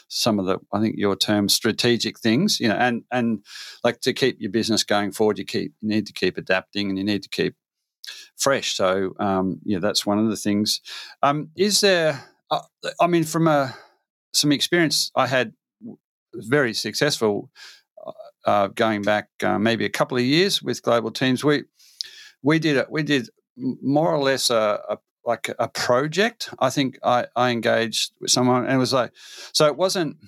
some 0.08 0.38
of 0.38 0.46
the, 0.46 0.58
I 0.72 0.80
think 0.80 0.94
your 0.96 1.14
term, 1.14 1.50
strategic 1.50 2.18
things, 2.18 2.58
you 2.58 2.68
know, 2.68 2.76
and 2.76 3.02
and 3.12 3.44
like 3.84 4.00
to 4.00 4.14
keep 4.14 4.40
your 4.40 4.50
business 4.50 4.82
going 4.82 5.12
forward, 5.12 5.38
you 5.38 5.44
keep 5.44 5.74
you 5.82 5.88
need 5.90 6.06
to 6.06 6.14
keep 6.14 6.38
adapting 6.38 6.88
and 6.88 6.96
you 6.96 7.04
need 7.04 7.22
to 7.24 7.28
keep 7.28 7.54
fresh. 8.38 8.74
So, 8.74 9.12
um, 9.20 9.60
yeah, 9.66 9.78
that's 9.78 10.06
one 10.06 10.18
of 10.18 10.30
the 10.30 10.36
things. 10.36 10.80
Um, 11.22 11.50
is 11.54 11.82
there? 11.82 12.24
Uh, 12.50 12.62
I 12.98 13.08
mean, 13.08 13.24
from 13.24 13.46
a 13.46 13.76
some 14.32 14.52
experience 14.52 15.10
I 15.14 15.26
had, 15.26 15.52
very 16.32 16.72
successful. 16.72 17.50
Uh, 18.06 18.12
uh 18.46 18.66
going 18.68 19.02
back 19.02 19.28
uh, 19.42 19.58
maybe 19.58 19.84
a 19.84 19.90
couple 19.90 20.16
of 20.16 20.24
years 20.24 20.62
with 20.62 20.82
global 20.82 21.10
teams, 21.10 21.44
we 21.44 21.64
we 22.44 22.60
did 22.60 22.76
it. 22.76 22.90
We 22.90 23.02
did 23.02 23.30
more 23.56 24.14
or 24.14 24.22
less 24.22 24.50
a, 24.50 24.80
a 24.88 24.98
like 25.26 25.50
a 25.58 25.68
project. 25.68 26.50
I 26.58 26.70
think 26.70 26.98
I, 27.02 27.26
I 27.34 27.50
engaged 27.50 28.12
with 28.20 28.30
someone, 28.30 28.64
and 28.64 28.74
it 28.74 28.78
was 28.78 28.92
like, 28.92 29.12
so 29.52 29.66
it 29.66 29.76
wasn't. 29.76 30.18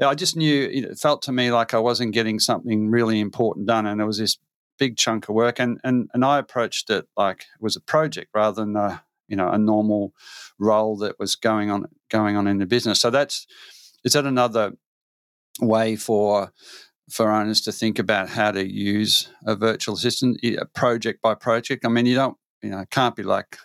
I 0.00 0.14
just 0.14 0.36
knew 0.36 0.68
it 0.70 0.98
felt 0.98 1.22
to 1.22 1.32
me 1.32 1.50
like 1.50 1.74
I 1.74 1.78
wasn't 1.78 2.14
getting 2.14 2.38
something 2.38 2.90
really 2.90 3.20
important 3.20 3.66
done, 3.66 3.86
and 3.86 4.00
it 4.00 4.04
was 4.04 4.18
this 4.18 4.38
big 4.78 4.96
chunk 4.96 5.28
of 5.28 5.34
work, 5.34 5.58
and 5.58 5.80
and 5.84 6.08
and 6.14 6.24
I 6.24 6.38
approached 6.38 6.88
it 6.88 7.06
like 7.16 7.40
it 7.40 7.60
was 7.60 7.76
a 7.76 7.80
project 7.80 8.30
rather 8.32 8.64
than 8.64 8.76
a 8.76 9.02
you 9.26 9.36
know 9.36 9.48
a 9.48 9.58
normal 9.58 10.14
role 10.58 10.96
that 10.98 11.18
was 11.18 11.34
going 11.34 11.70
on 11.70 11.86
going 12.08 12.36
on 12.36 12.46
in 12.46 12.58
the 12.58 12.66
business. 12.66 13.00
So 13.00 13.10
that's 13.10 13.46
is 14.04 14.12
that 14.12 14.26
another 14.26 14.72
way 15.60 15.96
for 15.96 16.52
for 17.10 17.30
owners 17.30 17.60
to 17.62 17.72
think 17.72 17.98
about 17.98 18.28
how 18.28 18.50
to 18.50 18.66
use 18.66 19.28
a 19.46 19.54
virtual 19.54 19.94
assistant 19.94 20.40
project 20.74 21.20
by 21.22 21.34
project. 21.34 21.84
I 21.84 21.88
mean, 21.88 22.06
you 22.06 22.14
don't, 22.14 22.36
you 22.62 22.70
know, 22.70 22.80
it 22.80 22.90
can't 22.90 23.14
be 23.14 23.22
like, 23.22 23.58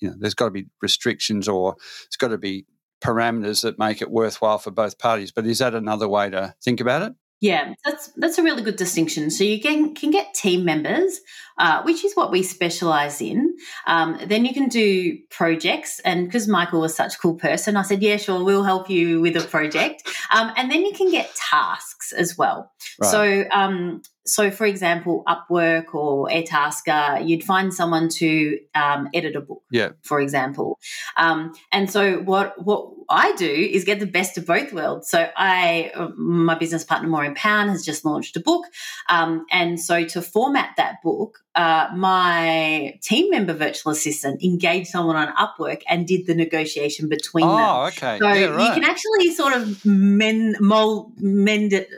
you 0.00 0.08
know, 0.08 0.16
there's 0.18 0.34
got 0.34 0.46
to 0.46 0.50
be 0.50 0.66
restrictions 0.82 1.48
or 1.48 1.76
it's 2.06 2.16
got 2.16 2.28
to 2.28 2.38
be 2.38 2.66
parameters 3.00 3.62
that 3.62 3.78
make 3.78 4.02
it 4.02 4.10
worthwhile 4.10 4.58
for 4.58 4.70
both 4.70 4.98
parties. 4.98 5.30
But 5.30 5.46
is 5.46 5.58
that 5.58 5.74
another 5.74 6.08
way 6.08 6.28
to 6.30 6.54
think 6.62 6.80
about 6.80 7.02
it? 7.02 7.12
Yeah, 7.40 7.74
that's 7.84 8.10
that's 8.16 8.38
a 8.38 8.42
really 8.42 8.62
good 8.62 8.76
distinction. 8.76 9.30
So 9.30 9.44
you 9.44 9.60
can 9.60 9.94
can 9.94 10.10
get 10.10 10.32
team 10.32 10.64
members, 10.64 11.20
uh, 11.58 11.82
which 11.82 12.02
is 12.02 12.14
what 12.14 12.30
we 12.30 12.42
specialize 12.42 13.20
in. 13.20 13.56
Um, 13.86 14.18
then 14.26 14.46
you 14.46 14.54
can 14.54 14.68
do 14.68 15.18
projects, 15.30 16.00
and 16.00 16.26
because 16.26 16.48
Michael 16.48 16.80
was 16.80 16.96
such 16.96 17.16
a 17.16 17.18
cool 17.18 17.34
person, 17.34 17.76
I 17.76 17.82
said, 17.82 18.02
"Yeah, 18.02 18.16
sure, 18.16 18.42
we'll 18.42 18.64
help 18.64 18.88
you 18.88 19.20
with 19.20 19.36
a 19.36 19.46
project." 19.46 20.02
Um, 20.30 20.50
and 20.56 20.70
then 20.70 20.82
you 20.86 20.92
can 20.92 21.10
get 21.10 21.34
tasks 21.34 22.12
as 22.12 22.38
well. 22.38 22.72
Right. 22.98 23.10
So 23.10 23.44
um, 23.52 24.00
so, 24.26 24.50
for 24.50 24.66
example, 24.66 25.22
Upwork 25.26 25.94
or 25.94 26.28
Airtasker, 26.28 27.26
you'd 27.26 27.44
find 27.44 27.72
someone 27.72 28.08
to 28.10 28.58
um, 28.74 29.08
edit 29.14 29.36
a 29.36 29.40
book, 29.40 29.62
yeah. 29.70 29.90
for 30.02 30.20
example. 30.20 30.78
Um, 31.16 31.54
and 31.72 31.90
so, 31.90 32.18
what 32.18 32.62
what 32.64 32.90
I 33.08 33.34
do 33.36 33.50
is 33.50 33.84
get 33.84 34.00
the 34.00 34.06
best 34.06 34.36
of 34.36 34.46
both 34.46 34.72
worlds. 34.72 35.08
So, 35.08 35.28
I 35.36 35.92
my 36.16 36.56
business 36.56 36.84
partner 36.84 37.08
Maureen 37.08 37.34
Pound 37.34 37.70
has 37.70 37.84
just 37.84 38.04
launched 38.04 38.36
a 38.36 38.40
book, 38.40 38.64
um, 39.08 39.46
and 39.50 39.80
so 39.80 40.04
to 40.04 40.22
format 40.22 40.70
that 40.76 40.96
book, 41.02 41.38
uh, 41.56 41.88
my 41.94 42.98
team 43.02 43.30
member 43.30 43.54
virtual 43.54 43.90
assistant 43.90 44.42
engaged 44.42 44.88
someone 44.88 45.16
on 45.16 45.34
Upwork 45.34 45.80
and 45.88 46.06
did 46.06 46.26
the 46.26 46.34
negotiation 46.34 47.08
between 47.08 47.46
oh, 47.46 47.56
them. 47.56 47.86
okay. 47.86 48.18
So 48.18 48.28
yeah, 48.28 48.46
right. 48.46 48.68
you 48.68 48.74
can 48.74 48.84
actually 48.84 49.30
sort 49.30 49.54
of 49.54 49.84
mend, 49.86 50.56
mold, 50.60 51.12
mend 51.18 51.72
it. 51.72 51.88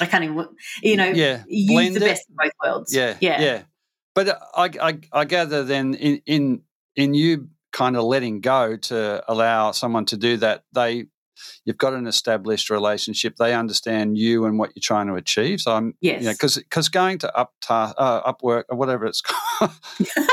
I 0.00 0.06
can't 0.06 0.24
even, 0.24 0.48
you 0.82 0.96
know, 0.96 1.06
yeah. 1.08 1.42
use 1.48 1.70
Blend 1.70 1.96
the 1.96 2.04
it. 2.04 2.08
best 2.08 2.28
of 2.30 2.36
both 2.36 2.52
worlds. 2.64 2.94
Yeah, 2.94 3.16
yeah, 3.20 3.40
yeah. 3.40 3.62
But 4.14 4.40
I, 4.54 4.70
I, 4.80 4.98
I 5.12 5.24
gather 5.24 5.64
then 5.64 5.94
in 5.94 6.20
in 6.26 6.62
in 6.96 7.14
you 7.14 7.48
kind 7.72 7.96
of 7.96 8.04
letting 8.04 8.40
go 8.40 8.76
to 8.76 9.22
allow 9.28 9.70
someone 9.72 10.04
to 10.06 10.16
do 10.16 10.36
that, 10.38 10.64
they 10.74 11.06
you've 11.64 11.78
got 11.78 11.94
an 11.94 12.06
established 12.06 12.68
relationship. 12.70 13.36
They 13.36 13.54
understand 13.54 14.18
you 14.18 14.44
and 14.44 14.58
what 14.58 14.70
you're 14.74 14.82
trying 14.82 15.06
to 15.06 15.14
achieve. 15.14 15.60
So 15.60 15.72
I'm, 15.72 15.94
Yes. 16.00 16.20
you 16.20 16.26
know, 16.26 16.32
because 16.32 16.56
because 16.56 16.88
going 16.88 17.18
to 17.18 17.34
up 17.36 17.52
ta- 17.62 17.94
uh, 17.96 18.32
Upwork 18.32 18.64
or 18.68 18.76
whatever 18.76 19.06
it's 19.06 19.20
called. 19.22 19.70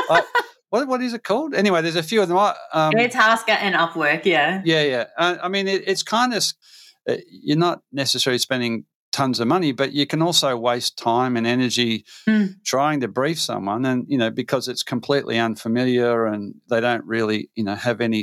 I- 0.10 0.24
what 0.70 0.86
what 0.90 1.02
is 1.02 1.14
it 1.14 1.24
called? 1.24 1.54
Anyway, 1.54 1.82
there's 1.82 1.96
a 1.96 2.04
few 2.04 2.22
of 2.22 2.28
them. 2.28 2.38
I, 2.38 2.54
Um, 2.74 2.92
Airtasker 2.92 3.56
and 3.62 3.74
Upwork. 3.74 4.26
Yeah. 4.26 4.62
yeah, 4.66 4.82
yeah. 4.84 5.06
Uh, 5.18 5.38
I 5.42 5.48
mean, 5.48 5.66
it, 5.68 5.88
it's 5.88 6.04
kind 6.04 6.34
of 6.34 6.44
uh, 7.10 7.16
you're 7.32 7.56
not 7.58 7.84
necessarily 7.94 8.38
spending 8.40 8.84
tons 9.18 9.40
of 9.40 9.48
money, 9.48 9.72
but 9.74 9.90
you 9.94 10.06
can 10.06 10.22
also 10.22 10.56
waste 10.70 10.98
time 10.98 11.34
and 11.38 11.48
energy 11.48 12.06
Mm. 12.28 12.56
trying 12.74 13.00
to 13.02 13.08
brief 13.08 13.40
someone, 13.40 13.84
and 13.92 14.06
you 14.08 14.18
know 14.22 14.30
because 14.32 14.72
it's 14.72 14.84
completely 14.84 15.38
unfamiliar 15.40 16.26
and 16.34 16.56
they 16.70 16.82
don't 16.82 17.06
really 17.16 17.40
you 17.56 17.64
know 17.64 17.76
have 17.76 18.00
any. 18.02 18.22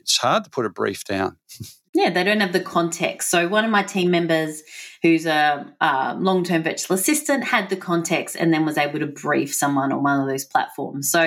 It's 0.00 0.16
hard 0.18 0.44
to 0.44 0.50
put 0.50 0.66
a 0.66 0.70
brief 0.70 1.04
down. 1.04 1.36
Yeah, 1.98 2.10
they 2.10 2.24
don't 2.24 2.40
have 2.40 2.52
the 2.52 2.60
context. 2.60 3.30
So 3.30 3.48
one 3.48 3.64
of 3.64 3.70
my 3.70 3.82
team 3.82 4.10
members, 4.10 4.62
who's 5.02 5.24
a, 5.24 5.64
uh 5.80 6.14
long-term 6.18 6.62
virtual 6.62 6.94
assistant, 6.94 7.42
had 7.44 7.70
the 7.70 7.76
context 7.90 8.36
and 8.38 8.52
then 8.52 8.66
was 8.66 8.76
able 8.76 8.98
to 8.98 9.06
brief 9.06 9.54
someone 9.54 9.90
on 9.92 10.02
one 10.02 10.20
of 10.20 10.28
those 10.28 10.44
platforms. 10.44 11.10
So, 11.10 11.22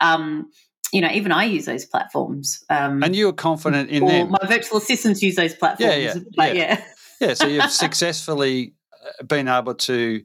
um, 0.00 0.48
you 0.94 1.02
know, 1.02 1.10
even 1.12 1.30
I 1.30 1.44
use 1.44 1.66
those 1.66 1.84
platforms. 1.84 2.64
Um, 2.70 3.02
And 3.02 3.14
you 3.14 3.28
are 3.28 3.34
confident 3.34 3.90
in 3.90 4.02
or 4.02 4.08
them. 4.10 4.30
my 4.30 4.46
virtual 4.48 4.78
assistants 4.78 5.20
use 5.20 5.36
those 5.36 5.54
platforms. 5.54 5.94
yeah, 5.94 6.14
But 6.40 6.54
yeah. 6.56 6.62
yeah. 6.78 6.84
Yeah, 7.20 7.34
so 7.34 7.46
you've 7.46 7.70
successfully 7.70 8.74
uh, 9.20 9.24
been 9.24 9.48
able 9.48 9.74
to. 9.74 10.22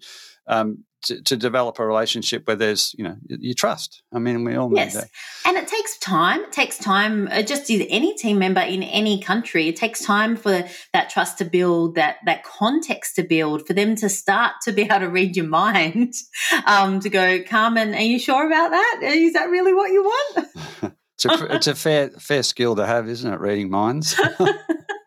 Um, 0.48 0.84
to, 1.04 1.22
to 1.22 1.38
develop 1.38 1.80
a 1.80 1.86
relationship 1.88 2.46
where 2.46 2.58
there's, 2.58 2.94
you 2.98 3.06
know, 3.06 3.16
you 3.26 3.54
trust. 3.54 4.04
I 4.14 4.20
mean, 4.20 4.44
we 4.44 4.56
all 4.56 4.68
need 4.70 4.80
Yes. 4.82 4.96
that. 4.96 5.10
And 5.46 5.56
it 5.56 5.66
takes 5.68 5.98
time. 6.00 6.42
It 6.42 6.52
takes 6.52 6.78
time. 6.78 7.30
uh, 7.32 7.42
Just 7.42 7.70
as 7.70 7.84
any 7.90 8.16
team 8.16 8.38
member 8.38 8.60
in 8.60 8.84
any 8.84 9.22
country, 9.22 9.70
it 9.70 9.78
takes 9.78 10.04
time 10.04 10.36
for 10.36 10.68
that 10.92 11.10
trust 11.10 11.38
to 11.38 11.46
build, 11.46 11.96
that 11.96 12.18
that 12.26 12.44
context 12.44 13.16
to 13.16 13.24
build, 13.24 13.66
for 13.66 13.72
them 13.72 13.96
to 13.96 14.10
start 14.10 14.56
to 14.64 14.74
be 14.74 14.82
able 14.82 15.00
to 15.00 15.08
read 15.10 15.38
your 15.38 15.48
mind, 15.48 16.16
um, 16.66 17.00
to 17.00 17.10
go, 17.10 17.42
Carmen, 17.44 17.96
are 17.96 18.02
you 18.02 18.20
sure 18.20 18.46
about 18.46 18.72
that? 18.72 19.00
Is 19.04 19.32
that 19.34 19.46
really 19.50 19.74
what 19.74 19.92
you 19.92 20.04
want? 20.04 20.48
It's 21.22 21.26
a, 21.26 21.56
it's 21.56 21.68
a 21.68 21.76
fair 21.76 22.10
fair 22.12 22.44
skill 22.44 22.76
to 22.78 22.86
have, 22.86 23.08
isn't 23.10 23.34
it? 23.34 23.40
Reading 23.40 23.70
minds. 23.70 24.20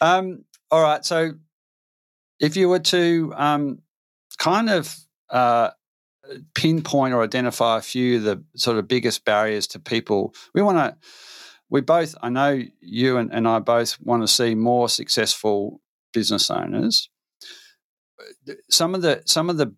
um, 0.00 0.44
all 0.70 0.82
right. 0.82 1.04
So, 1.04 1.32
if 2.40 2.56
you 2.56 2.68
were 2.68 2.78
to 2.80 3.32
um, 3.36 3.82
kind 4.38 4.70
of 4.70 4.96
uh, 5.30 5.70
pinpoint 6.54 7.14
or 7.14 7.22
identify 7.22 7.78
a 7.78 7.82
few 7.82 8.18
of 8.18 8.22
the 8.22 8.44
sort 8.56 8.78
of 8.78 8.88
biggest 8.88 9.24
barriers 9.24 9.66
to 9.68 9.78
people, 9.78 10.34
we 10.54 10.62
want 10.62 10.78
to. 10.78 10.96
We 11.70 11.82
both, 11.82 12.14
I 12.22 12.30
know 12.30 12.62
you 12.80 13.18
and, 13.18 13.30
and 13.30 13.46
I 13.46 13.58
both 13.58 14.00
want 14.00 14.22
to 14.22 14.26
see 14.26 14.54
more 14.54 14.88
successful 14.88 15.82
business 16.14 16.50
owners. 16.50 17.10
Some 18.70 18.94
of 18.94 19.02
the 19.02 19.22
some 19.26 19.50
of 19.50 19.58
the 19.58 19.74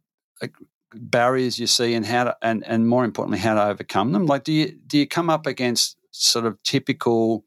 barriers 0.94 1.58
you 1.58 1.66
see 1.66 1.94
and 1.94 2.04
how 2.04 2.24
to, 2.24 2.36
and 2.42 2.64
and 2.66 2.88
more 2.88 3.04
importantly 3.04 3.38
how 3.38 3.54
to 3.54 3.64
overcome 3.64 4.12
them 4.12 4.26
like 4.26 4.44
do 4.44 4.52
you 4.52 4.76
do 4.86 4.98
you 4.98 5.06
come 5.06 5.30
up 5.30 5.46
against 5.46 5.96
sort 6.10 6.44
of 6.44 6.60
typical 6.62 7.44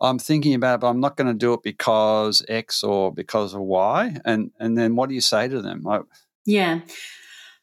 i'm 0.00 0.18
thinking 0.18 0.54
about 0.54 0.76
it 0.76 0.80
but 0.80 0.88
i'm 0.88 1.00
not 1.00 1.16
going 1.16 1.26
to 1.26 1.34
do 1.34 1.52
it 1.52 1.62
because 1.62 2.44
x 2.48 2.82
or 2.82 3.12
because 3.12 3.54
of 3.54 3.60
y 3.60 4.16
and 4.24 4.50
and 4.58 4.76
then 4.76 4.96
what 4.96 5.08
do 5.08 5.14
you 5.14 5.20
say 5.20 5.48
to 5.48 5.60
them 5.60 5.82
like 5.82 6.02
Yeah. 6.48 6.80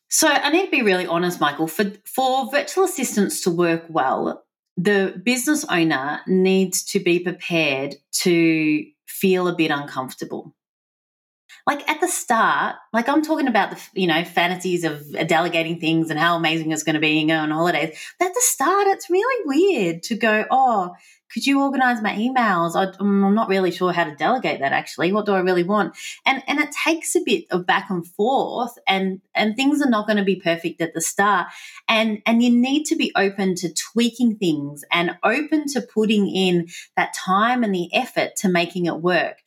So 0.10 0.28
I 0.28 0.52
need 0.52 0.66
to 0.66 0.72
be 0.72 0.84
really 0.84 1.08
honest, 1.08 1.42
Michael. 1.42 1.68
For 1.68 1.92
for 2.06 2.50
virtual 2.52 2.84
assistants 2.84 3.42
to 3.42 3.50
work 3.50 3.84
well, 3.90 4.46
the 4.78 5.20
business 5.26 5.66
owner 5.66 6.22
needs 6.28 6.84
to 6.92 7.00
be 7.00 7.20
prepared 7.20 7.96
to 8.22 8.86
feel 9.08 9.48
a 9.48 9.56
bit 9.56 9.72
uncomfortable. 9.72 10.56
Like 11.68 11.90
at 11.90 12.00
the 12.00 12.08
start, 12.08 12.76
like 12.94 13.10
I'm 13.10 13.24
talking 13.24 13.48
about 13.48 13.72
the 13.72 13.82
you 14.00 14.08
know 14.08 14.24
fantasies 14.24 14.84
of 14.84 15.12
delegating 15.28 15.80
things 15.80 16.10
and 16.10 16.20
how 16.20 16.36
amazing 16.36 16.72
it's 16.72 16.84
going 16.84 16.96
to 16.96 17.00
be 17.00 17.20
and 17.20 17.30
going 17.30 17.40
on 17.40 17.52
holidays. 17.52 17.98
But 18.20 18.28
at 18.28 18.34
the 18.34 18.42
start, 18.42 18.88
it's 18.88 19.10
really 19.10 19.44
weird 19.46 20.04
to 20.04 20.16
go, 20.16 20.46
oh, 20.52 20.94
could 21.34 21.46
you 21.46 21.62
organize 21.62 22.02
my 22.02 22.14
emails? 22.14 22.76
Mm, 22.76 23.26
I'm 23.26 23.36
not 23.36 23.50
really 23.50 23.72
sure 23.72 23.92
how 23.92 24.04
to 24.04 24.16
delegate 24.16 24.60
that. 24.60 24.74
Actually, 24.74 25.12
what 25.12 25.26
do 25.26 25.34
I 25.34 25.40
really 25.40 25.64
want? 25.64 25.96
and 26.26 26.44
and 26.48 26.60
it 26.60 26.70
takes 26.72 27.16
a 27.16 27.22
bit 27.26 27.46
of 27.52 27.66
back 27.66 27.90
and 27.90 28.06
forth 28.08 28.78
and 28.88 29.22
and 29.34 29.56
things 29.56 29.82
are 29.82 29.90
not 29.90 30.08
going 30.08 30.18
to 30.18 30.24
be 30.24 30.36
perfect 30.36 30.82
at 30.82 30.94
the 30.94 31.02
start 31.02 31.48
and 31.88 32.22
and 32.26 32.44
you 32.44 32.50
need 32.50 32.86
to 32.86 32.96
be 32.96 33.12
open 33.16 33.56
to 33.56 33.74
tweaking 33.74 34.36
things 34.38 34.84
and 34.92 35.18
open 35.24 35.66
to 35.68 35.82
putting 35.82 36.28
in 36.28 36.68
that 36.96 37.14
time 37.14 37.64
and 37.64 37.74
the 37.74 37.94
effort 37.94 38.36
to 38.36 38.50
making 38.50 38.86
it 38.86 39.02
work 39.02 39.38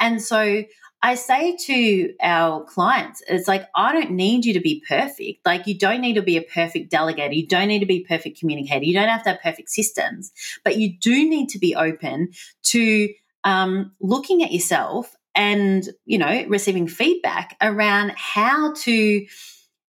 and 0.00 0.20
so 0.22 0.64
I 1.02 1.16
say 1.16 1.56
to 1.56 2.14
our 2.22 2.64
clients, 2.64 3.22
it's 3.26 3.48
like, 3.48 3.66
I 3.74 3.92
don't 3.92 4.12
need 4.12 4.44
you 4.44 4.54
to 4.54 4.60
be 4.60 4.84
perfect. 4.88 5.44
Like, 5.44 5.66
you 5.66 5.76
don't 5.76 6.00
need 6.00 6.14
to 6.14 6.22
be 6.22 6.36
a 6.36 6.42
perfect 6.42 6.92
delegator. 6.92 7.34
You 7.34 7.46
don't 7.46 7.68
need 7.68 7.80
to 7.80 7.86
be 7.86 8.06
perfect 8.08 8.38
communicator. 8.38 8.84
You 8.84 8.94
don't 8.94 9.08
have 9.08 9.24
to 9.24 9.30
have 9.30 9.40
perfect 9.42 9.70
systems, 9.70 10.30
but 10.64 10.76
you 10.76 10.96
do 10.98 11.28
need 11.28 11.48
to 11.50 11.58
be 11.58 11.74
open 11.74 12.28
to 12.64 13.08
um, 13.44 13.92
looking 14.00 14.44
at 14.44 14.52
yourself 14.52 15.16
and 15.34 15.88
you 16.04 16.18
know 16.18 16.44
receiving 16.48 16.86
feedback 16.86 17.56
around 17.60 18.12
how 18.16 18.72
to 18.74 19.26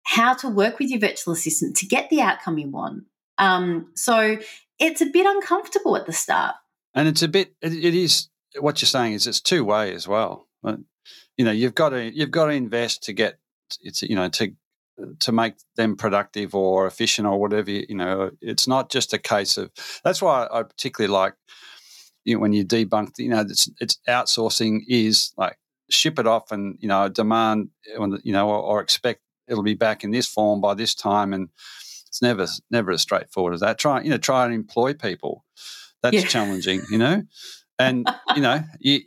how 0.05 0.35
to 0.35 0.49
work 0.49 0.79
with 0.79 0.89
your 0.89 1.01
virtual 1.01 1.33
assistant 1.33 1.77
to 1.77 1.87
get 1.87 2.09
the 2.11 2.21
outcome 2.21 2.59
you 2.59 2.69
want 2.69 3.05
um, 3.39 3.91
so 3.95 4.39
it's 4.79 5.01
a 5.01 5.07
bit 5.07 5.27
uncomfortable 5.27 5.97
at 5.97 6.07
the 6.07 6.13
start 6.13 6.55
and 6.95 7.09
it's 7.09 7.23
a 7.23 7.29
bit 7.29 7.55
it, 7.61 7.73
is 7.73 8.29
what 8.61 8.81
you're 8.81 8.87
saying 8.87 9.15
is 9.15 9.27
it's 9.27 9.41
two 9.41 9.65
way 9.65 9.93
as 9.93 10.07
well 10.07 10.49
you 11.37 11.45
know 11.45 11.51
you've 11.51 11.75
got 11.75 11.91
to 11.91 12.15
you've 12.15 12.31
got 12.31 12.47
to 12.47 12.53
invest 12.53 13.03
to 13.05 13.13
get 13.13 13.39
it's 13.81 14.03
you 14.03 14.15
know 14.15 14.29
to 14.29 14.53
to 15.21 15.33
make 15.33 15.55
them 15.77 15.97
productive 15.97 16.55
or 16.55 16.87
efficient 16.87 17.27
or 17.27 17.41
whatever 17.41 17.71
you 17.71 17.95
know 17.95 18.31
it's 18.41 18.69
not 18.69 18.91
just 18.91 19.13
a 19.13 19.19
case 19.19 19.57
of 19.57 19.71
that's 20.05 20.21
why 20.21 20.47
i 20.53 20.63
particularly 20.63 21.13
like 21.13 21.35
you 22.25 22.35
know, 22.35 22.41
when 22.41 22.53
you 22.53 22.65
debunk 22.65 23.19
you 23.19 23.29
know 23.29 23.41
it's, 23.41 23.71
it's 23.81 23.99
outsourcing 24.09 24.81
is 24.87 25.33
like 25.37 25.59
ship 25.91 26.19
it 26.19 26.27
off 26.27 26.53
and 26.53 26.77
you 26.81 26.89
know 26.89 27.09
demand 27.09 27.69
you 28.23 28.33
know 28.33 28.49
or, 28.49 28.59
or 28.59 28.81
expect 28.81 29.21
it'll 29.49 29.63
be 29.63 29.75
back 29.75 30.05
in 30.05 30.11
this 30.11 30.27
form 30.27 30.61
by 30.61 30.75
this 30.75 30.95
time 30.95 31.33
and 31.33 31.49
it's 32.07 32.23
never 32.23 32.47
never 32.71 32.93
as 32.93 33.01
straightforward 33.01 33.55
as 33.55 33.61
that. 33.61 33.79
Try 33.79 34.03
you 34.03 34.11
know 34.11 34.19
try 34.19 34.45
and 34.45 34.55
employ 34.55 34.93
people. 34.93 35.45
That's 36.03 36.17
Yeah. 36.17 36.27
challenging 36.27 36.83
you 36.91 36.99
know 36.99 37.23
and 37.83 38.09
you 38.37 38.43
know 38.43 38.63
you, 38.79 39.01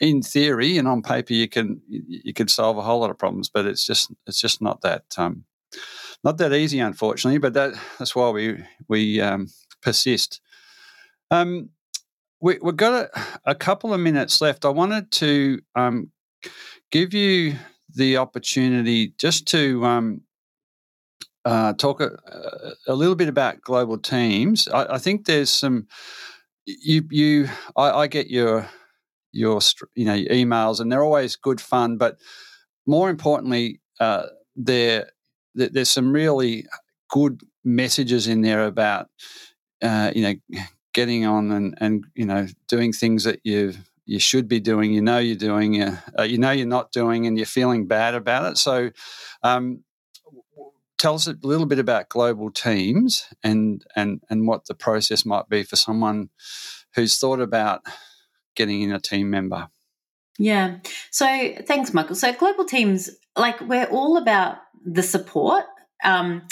in 0.00 0.22
theory 0.22 0.78
and 0.78 0.88
on 0.88 1.02
paper 1.02 1.32
you 1.32 1.48
can 1.48 1.80
you, 1.88 2.32
could 2.32 2.50
solve 2.50 2.78
a 2.78 2.82
whole 2.82 3.00
lot 3.00 3.10
of 3.10 3.18
problems 3.18 3.48
but 3.48 3.66
it's 3.66 3.84
just 3.86 4.12
it's 4.26 4.40
just 4.40 4.60
not 4.62 4.80
that 4.82 5.04
um 5.16 5.44
not 6.24 6.38
that 6.38 6.52
easy 6.52 6.78
unfortunately 6.78 7.38
but 7.38 7.54
that 7.54 7.74
that's 7.98 8.14
why 8.14 8.30
we 8.30 8.64
we 8.88 9.20
um 9.20 9.46
persist 9.82 10.40
um 11.30 11.70
we, 12.40 12.58
we've 12.62 12.76
got 12.76 13.04
a, 13.04 13.20
a 13.44 13.54
couple 13.54 13.92
of 13.92 14.00
minutes 14.00 14.40
left 14.40 14.64
i 14.64 14.68
wanted 14.68 15.10
to 15.10 15.60
um 15.74 16.10
give 16.90 17.12
you 17.12 17.54
the 17.94 18.16
opportunity 18.16 19.12
just 19.18 19.46
to 19.46 19.84
um 19.84 20.22
uh, 21.44 21.72
talk 21.74 22.02
a, 22.02 22.10
a 22.86 22.94
little 22.94 23.14
bit 23.14 23.28
about 23.28 23.62
global 23.62 23.96
teams. 23.96 24.68
I, 24.68 24.96
I 24.96 24.98
think 24.98 25.24
there's 25.24 25.48
some 25.48 25.86
you 26.82 27.04
you 27.10 27.48
I, 27.76 27.90
I 27.90 28.06
get 28.06 28.28
your 28.30 28.68
your 29.32 29.60
you 29.94 30.04
know 30.04 30.14
your 30.14 30.30
emails 30.30 30.80
and 30.80 30.90
they're 30.90 31.04
always 31.04 31.36
good 31.36 31.60
fun, 31.60 31.98
but 31.98 32.18
more 32.86 33.10
importantly, 33.10 33.80
uh, 34.00 34.26
there 34.56 35.10
there- 35.54 35.70
there's 35.70 35.90
some 35.90 36.12
really 36.12 36.66
good 37.10 37.42
messages 37.64 38.28
in 38.28 38.42
there 38.42 38.66
about 38.66 39.08
uh, 39.82 40.12
you 40.14 40.22
know 40.22 40.34
getting 40.94 41.24
on 41.26 41.50
and 41.52 41.74
and 41.80 42.04
you 42.14 42.24
know 42.26 42.46
doing 42.68 42.92
things 42.92 43.24
that 43.24 43.40
you've 43.44 43.78
you 44.06 44.18
should 44.18 44.48
be 44.48 44.58
doing, 44.60 44.92
you 44.92 45.02
know 45.02 45.18
you're 45.18 45.36
doing, 45.36 45.82
uh, 45.82 46.22
you 46.22 46.38
know 46.38 46.50
you're 46.50 46.66
not 46.66 46.92
doing, 46.92 47.26
and 47.26 47.36
you're 47.36 47.44
feeling 47.46 47.86
bad 47.86 48.14
about 48.14 48.50
it. 48.50 48.56
So, 48.56 48.90
um, 49.42 49.84
tell 50.98 51.14
us 51.14 51.26
a 51.26 51.36
little 51.42 51.66
bit 51.66 51.78
about 51.78 52.08
global 52.08 52.50
teams 52.50 53.26
and 53.42 53.84
and 53.96 54.20
and 54.28 54.46
what 54.46 54.66
the 54.66 54.74
process 54.74 55.24
might 55.24 55.48
be 55.48 55.62
for 55.62 55.76
someone 55.76 56.30
who's 56.94 57.18
thought 57.18 57.40
about 57.40 57.82
getting 58.56 58.82
in 58.82 58.92
a 58.92 59.00
team 59.00 59.30
member. 59.30 59.68
Yeah. 60.38 60.78
So 61.10 61.54
thanks, 61.66 61.92
Michael. 61.92 62.14
So 62.14 62.32
global 62.32 62.64
teams, 62.64 63.10
like 63.36 63.60
we're 63.60 63.86
all 63.86 64.16
about 64.16 64.58
the 64.84 65.02
support. 65.02 65.64
Um, 66.04 66.42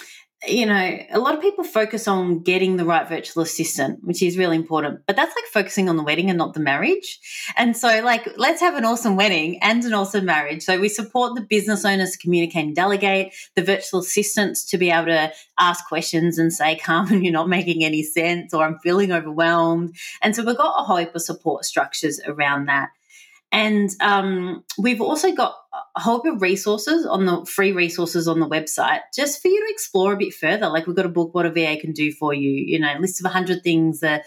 you 0.48 0.66
know, 0.66 0.98
a 1.10 1.18
lot 1.18 1.34
of 1.34 1.40
people 1.40 1.64
focus 1.64 2.06
on 2.08 2.40
getting 2.40 2.76
the 2.76 2.84
right 2.84 3.08
virtual 3.08 3.42
assistant, 3.42 4.00
which 4.02 4.22
is 4.22 4.38
really 4.38 4.56
important, 4.56 5.00
but 5.06 5.16
that's 5.16 5.34
like 5.34 5.44
focusing 5.52 5.88
on 5.88 5.96
the 5.96 6.02
wedding 6.02 6.28
and 6.28 6.38
not 6.38 6.54
the 6.54 6.60
marriage. 6.60 7.18
And 7.56 7.76
so, 7.76 8.02
like, 8.02 8.28
let's 8.36 8.60
have 8.60 8.74
an 8.74 8.84
awesome 8.84 9.16
wedding 9.16 9.58
and 9.62 9.84
an 9.84 9.94
awesome 9.94 10.24
marriage. 10.24 10.62
So, 10.62 10.78
we 10.78 10.88
support 10.88 11.34
the 11.34 11.42
business 11.42 11.84
owners 11.84 12.12
to 12.12 12.18
communicate 12.18 12.64
and 12.64 12.76
delegate, 12.76 13.34
the 13.54 13.62
virtual 13.62 14.00
assistants 14.00 14.64
to 14.66 14.78
be 14.78 14.90
able 14.90 15.06
to 15.06 15.32
ask 15.58 15.86
questions 15.86 16.38
and 16.38 16.52
say, 16.52 16.76
Carmen, 16.76 17.22
you're 17.24 17.32
not 17.32 17.48
making 17.48 17.84
any 17.84 18.02
sense, 18.02 18.54
or 18.54 18.64
I'm 18.64 18.78
feeling 18.78 19.12
overwhelmed. 19.12 19.94
And 20.22 20.34
so, 20.34 20.44
we've 20.44 20.56
got 20.56 20.80
a 20.80 20.84
whole 20.84 20.96
heap 20.96 21.14
of 21.14 21.22
support 21.22 21.64
structures 21.64 22.20
around 22.26 22.66
that. 22.66 22.90
And 23.52 23.90
um, 24.00 24.64
we've 24.76 25.00
also 25.00 25.32
got 25.32 25.56
a 25.96 26.00
whole 26.00 26.22
heap 26.22 26.34
of 26.34 26.42
resources 26.42 27.06
on 27.06 27.24
the 27.24 27.44
free 27.46 27.72
resources 27.72 28.28
on 28.28 28.40
the 28.40 28.48
website 28.48 29.00
just 29.14 29.40
for 29.40 29.48
you 29.48 29.66
to 29.66 29.72
explore 29.72 30.12
a 30.12 30.16
bit 30.16 30.34
further. 30.34 30.68
Like 30.68 30.86
we've 30.86 30.96
got 30.96 31.06
a 31.06 31.10
book, 31.10 31.34
What 31.34 31.46
a 31.46 31.50
VA 31.50 31.76
Can 31.80 31.92
Do 31.92 32.12
For 32.12 32.34
You, 32.34 32.50
you 32.50 32.78
know, 32.78 32.94
list 32.98 33.20
of 33.20 33.24
100 33.24 33.62
things 33.62 34.00
that 34.00 34.24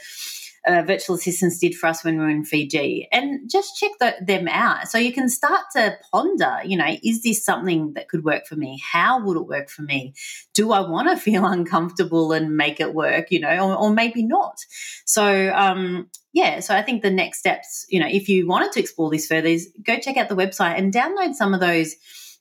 uh, 0.66 0.84
virtual 0.86 1.16
assistants 1.16 1.60
did 1.60 1.76
for 1.76 1.88
us 1.88 2.04
when 2.04 2.18
we 2.18 2.24
were 2.24 2.30
in 2.30 2.46
Fiji, 2.46 3.08
and 3.12 3.50
just 3.50 3.78
check 3.78 3.92
the, 4.00 4.16
them 4.22 4.48
out. 4.48 4.88
So 4.88 4.98
you 4.98 5.14
can 5.14 5.30
start 5.30 5.62
to 5.76 5.98
ponder, 6.12 6.60
you 6.66 6.78
know, 6.78 6.96
is 7.04 7.24
this 7.24 7.44
something 7.44 7.94
that 7.94 8.10
could 8.10 8.24
work 8.24 8.46
for 8.46 8.56
me? 8.56 8.82
How 8.92 9.24
would 9.24 9.38
it 9.38 9.48
work 9.48 9.70
for 9.70 9.82
me? 9.82 10.14
Do 10.54 10.72
I 10.72 10.82
want 10.82 11.10
to 11.10 11.18
feel 11.30 11.46
uncomfortable 11.46 12.32
and 12.32 12.56
make 12.56 12.80
it 12.80 12.94
work, 12.94 13.32
you 13.32 13.40
know, 13.40 13.70
or, 13.70 13.76
or 13.76 13.94
maybe 13.94 14.24
not? 14.24 14.60
So, 15.06 15.52
um, 15.54 16.10
yeah, 16.34 16.60
so 16.60 16.76
I 16.76 16.82
think 16.82 17.02
the 17.02 17.10
next 17.10 17.40
steps, 17.40 17.86
you 17.90 18.00
know, 18.00 18.08
if 18.08 18.30
you 18.30 18.48
wanted 18.48 18.72
to 18.74 18.80
explore 18.80 19.10
this 19.10 19.28
further, 19.28 19.48
is 19.48 19.72
go 19.84 19.98
check 19.98 20.18
out 20.18 20.30
the 20.30 20.36
website 20.36 20.78
and 20.78 20.94
download 20.94 21.34
some 21.34 21.54
of 21.54 21.60
those 21.60 21.96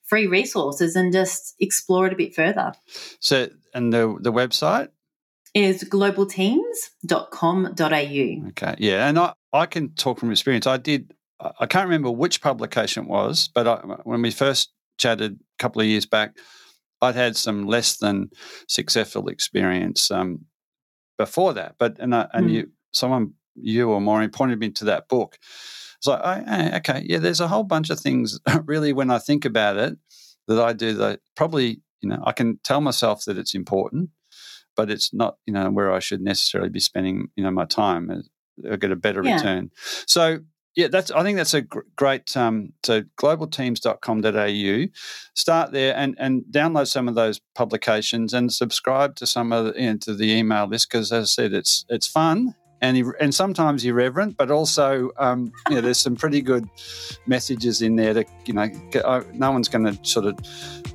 free 0.05 0.27
resources 0.27 0.97
and 0.97 1.13
just 1.13 1.55
explore 1.61 2.07
it 2.07 2.13
a 2.13 2.17
bit 2.17 2.35
further. 2.35 2.73
So, 3.21 3.49
and 3.75 3.93
the 3.93 4.17
the 4.21 4.33
website 4.33 4.89
is 5.59 5.85
globalteams.com.au. 5.85 8.49
Okay, 8.49 8.75
yeah, 8.79 9.09
and 9.09 9.19
I 9.19 9.33
I 9.53 9.67
can 9.67 9.91
talk 9.95 10.21
from 10.21 10.31
experience. 10.31 10.67
I 10.67 10.77
did. 10.77 11.15
I 11.41 11.67
can't 11.67 11.87
remember 11.87 12.11
which 12.11 12.41
publication 12.41 13.05
it 13.05 13.09
was, 13.09 13.49
but 13.55 13.69
I, 13.69 13.77
when 14.03 14.23
we 14.23 14.33
first 14.33 14.73
chatted 14.99 15.35
a 15.35 15.63
couple 15.63 15.81
of 15.81 15.87
years 15.87 16.05
back, 16.05 16.37
I'd 17.01 17.15
had 17.15 17.37
some 17.37 17.67
less 17.67 17.97
than 17.97 18.31
successful 18.67 19.29
experience 19.29 20.11
um, 20.11 20.47
before 21.17 21.55
that. 21.55 21.77
But 21.79 21.99
and 21.99 22.15
I, 22.15 22.29
and 22.33 22.49
mm. 22.49 22.53
you, 22.53 22.71
someone 22.93 23.35
you 23.55 23.91
or 23.91 24.01
Maureen 24.01 24.31
pointed 24.31 24.59
me 24.59 24.71
to 24.71 24.85
that 24.87 25.09
book. 25.09 25.39
It's 25.99 26.07
like, 26.07 26.21
oh, 26.25 26.77
okay, 26.77 27.05
yeah, 27.07 27.19
there's 27.19 27.41
a 27.41 27.49
whole 27.49 27.65
bunch 27.65 27.91
of 27.91 27.99
things 27.99 28.39
really 28.65 28.93
when 28.93 29.11
I 29.11 29.19
think 29.19 29.45
about 29.45 29.77
it 29.77 29.99
that 30.47 30.63
I 30.63 30.73
do 30.73 30.95
that 30.95 31.21
probably, 31.37 31.81
you 32.01 32.09
know, 32.09 32.23
I 32.25 32.33
can 32.33 32.59
tell 32.65 32.81
myself 32.81 33.25
that 33.25 33.37
it's 33.37 33.55
important, 33.55 34.11
but 34.79 34.91
it's 34.93 35.13
not, 35.13 35.39
you 35.45 35.53
know, 35.53 35.69
where 35.71 35.93
I 35.93 35.99
should 35.99 36.21
necessarily 36.21 36.71
be 36.71 36.79
spending, 36.79 37.31
you 37.35 37.43
know, 37.43 37.51
my 37.51 37.65
time. 37.65 38.23
I 38.71 38.77
get 38.77 38.93
a 38.93 38.97
better 38.97 39.25
yeah. 39.25 39.35
return. 39.35 39.73
So 40.07 40.39
yeah, 40.77 40.87
that's. 40.87 41.11
I 41.11 41.25
think 41.25 41.37
that's 41.37 41.55
a 41.55 41.63
gr- 41.63 41.81
great. 41.97 42.37
Um, 42.37 42.73
so 42.85 43.03
globalteams.com.au, 43.21 44.87
start 45.35 45.73
there 45.73 45.97
and 45.97 46.15
and 46.21 46.45
download 46.49 46.87
some 46.87 47.09
of 47.09 47.17
those 47.17 47.41
publications 47.57 48.33
and 48.33 48.53
subscribe 48.53 49.17
to 49.17 49.27
some 49.27 49.53
of 49.53 49.65
the, 49.65 49.81
you 49.81 49.91
know, 49.91 49.97
to 49.99 50.15
the 50.15 50.31
email 50.31 50.69
list 50.69 50.89
because, 50.89 51.11
as 51.11 51.25
I 51.25 51.27
said, 51.27 51.53
it's 51.53 51.85
it's 51.89 52.07
fun 52.07 52.55
and 52.81 53.13
and 53.21 53.35
sometimes 53.35 53.85
irreverent, 53.85 54.37
but 54.37 54.51
also 54.51 55.11
um, 55.19 55.53
you 55.69 55.77
know, 55.77 55.81
there's 55.81 55.99
some 55.99 56.17
pretty 56.17 56.41
good 56.41 56.69
messages 57.27 57.83
in 57.83 57.97
there. 57.97 58.15
To 58.15 58.25
you 58.45 58.55
know, 58.55 58.71
uh, 59.05 59.23
no 59.33 59.51
one's 59.51 59.69
going 59.69 59.85
to 59.85 59.99
sort 60.09 60.27
of 60.27 60.39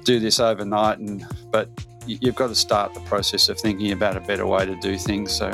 do 0.03 0.19
this 0.19 0.39
overnight, 0.39 0.99
and 0.99 1.25
but 1.51 1.69
you've 2.05 2.35
got 2.35 2.47
to 2.47 2.55
start 2.55 2.93
the 2.93 2.99
process 3.01 3.49
of 3.49 3.59
thinking 3.59 3.91
about 3.91 4.17
a 4.17 4.21
better 4.21 4.45
way 4.45 4.65
to 4.65 4.75
do 4.75 4.97
things. 4.97 5.31
So, 5.31 5.51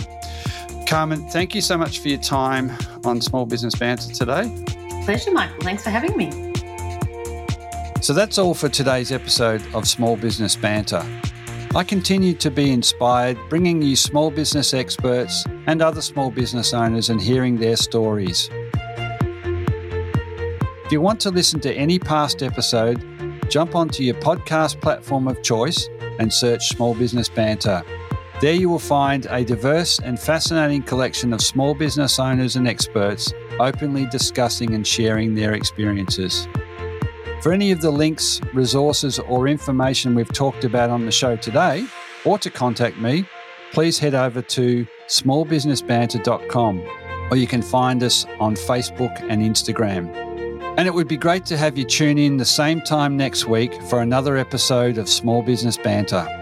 Carmen, 0.88 1.28
thank 1.30 1.54
you 1.56 1.62
so 1.62 1.78
much 1.78 2.00
for 2.00 2.10
your 2.10 2.20
time 2.20 2.72
on 3.06 3.22
Small 3.22 3.46
Business 3.46 3.76
Banter 3.76 4.14
today. 4.14 4.52
Pleasure, 5.06 5.32
Michael. 5.32 5.62
Thanks 5.62 5.84
for 5.84 5.90
having 5.90 6.16
me. 6.18 6.54
So 8.02 8.14
that's 8.14 8.38
all 8.38 8.54
for 8.54 8.70
today's 8.70 9.12
episode 9.12 9.62
of 9.74 9.88
Small 9.88 10.16
Business 10.16 10.56
Banter. 10.56 11.06
I 11.76 11.84
continue 11.84 12.34
to 12.36 12.50
be 12.50 12.72
inspired 12.72 13.38
bringing 13.50 13.82
you 13.82 13.96
small 13.96 14.32
business 14.32 14.74
experts 14.74 15.44
and 15.68 15.82
other 15.82 16.02
small 16.02 16.32
business 16.32 16.74
owners 16.74 17.10
and 17.10 17.22
hearing 17.22 17.58
their 17.58 17.76
stories. 17.76 18.50
If 20.86 20.92
you 20.92 21.02
want 21.02 21.20
to 21.20 21.30
listen 21.30 21.60
to 21.60 21.72
any 21.74 22.00
past 22.00 22.42
episode, 22.42 23.04
jump 23.50 23.76
onto 23.76 24.02
your 24.02 24.16
podcast 24.16 24.82
platform 24.82 25.28
of 25.28 25.44
choice 25.44 25.88
and 26.20 26.32
search 26.32 26.70
Small 26.70 26.94
Business 26.94 27.28
Banter. 27.28 27.82
There 28.40 28.54
you 28.54 28.70
will 28.70 28.80
find 28.80 29.26
a 29.30 29.44
diverse 29.44 30.00
and 30.00 30.20
fascinating 30.20 30.84
collection 30.84 31.34
of 31.34 31.42
small 31.42 31.74
business 31.74 32.20
owners 32.20 32.56
and 32.56 32.68
experts 32.68 33.34
openly 33.60 34.06
discussing 34.06 34.76
and 34.76 34.88
sharing 34.88 35.36
their 35.36 35.54
experiences. 35.54 36.48
For 37.42 37.52
any 37.52 37.72
of 37.72 37.82
the 37.82 37.92
links, 37.92 38.40
resources, 38.54 39.20
or 39.20 39.48
information 39.48 40.16
we've 40.16 40.32
talked 40.32 40.64
about 40.64 40.90
on 40.90 41.06
the 41.06 41.12
show 41.12 41.36
today, 41.36 41.86
or 42.24 42.38
to 42.40 42.50
contact 42.50 42.98
me, 42.98 43.26
please 43.72 44.00
head 44.00 44.14
over 44.14 44.42
to 44.42 44.86
smallbusinessbanter.com 45.08 46.84
or 47.32 47.38
you 47.38 47.48
can 47.48 47.62
find 47.62 48.04
us 48.04 48.26
on 48.40 48.56
Facebook 48.56 49.20
and 49.30 49.42
Instagram. 49.42 50.29
And 50.80 50.88
it 50.88 50.94
would 50.94 51.10
be 51.10 51.18
great 51.18 51.46
to 51.48 51.58
have 51.58 51.78
you 51.78 51.84
tune 51.84 52.18
in 52.18 52.38
the 52.38 52.46
same 52.46 52.80
time 52.80 53.18
next 53.18 53.46
week 53.46 53.74
for 53.90 54.02
another 54.02 54.38
episode 54.38 54.98
of 54.98 55.10
Small 55.10 55.42
Business 55.42 55.76
Banter. 55.76 56.39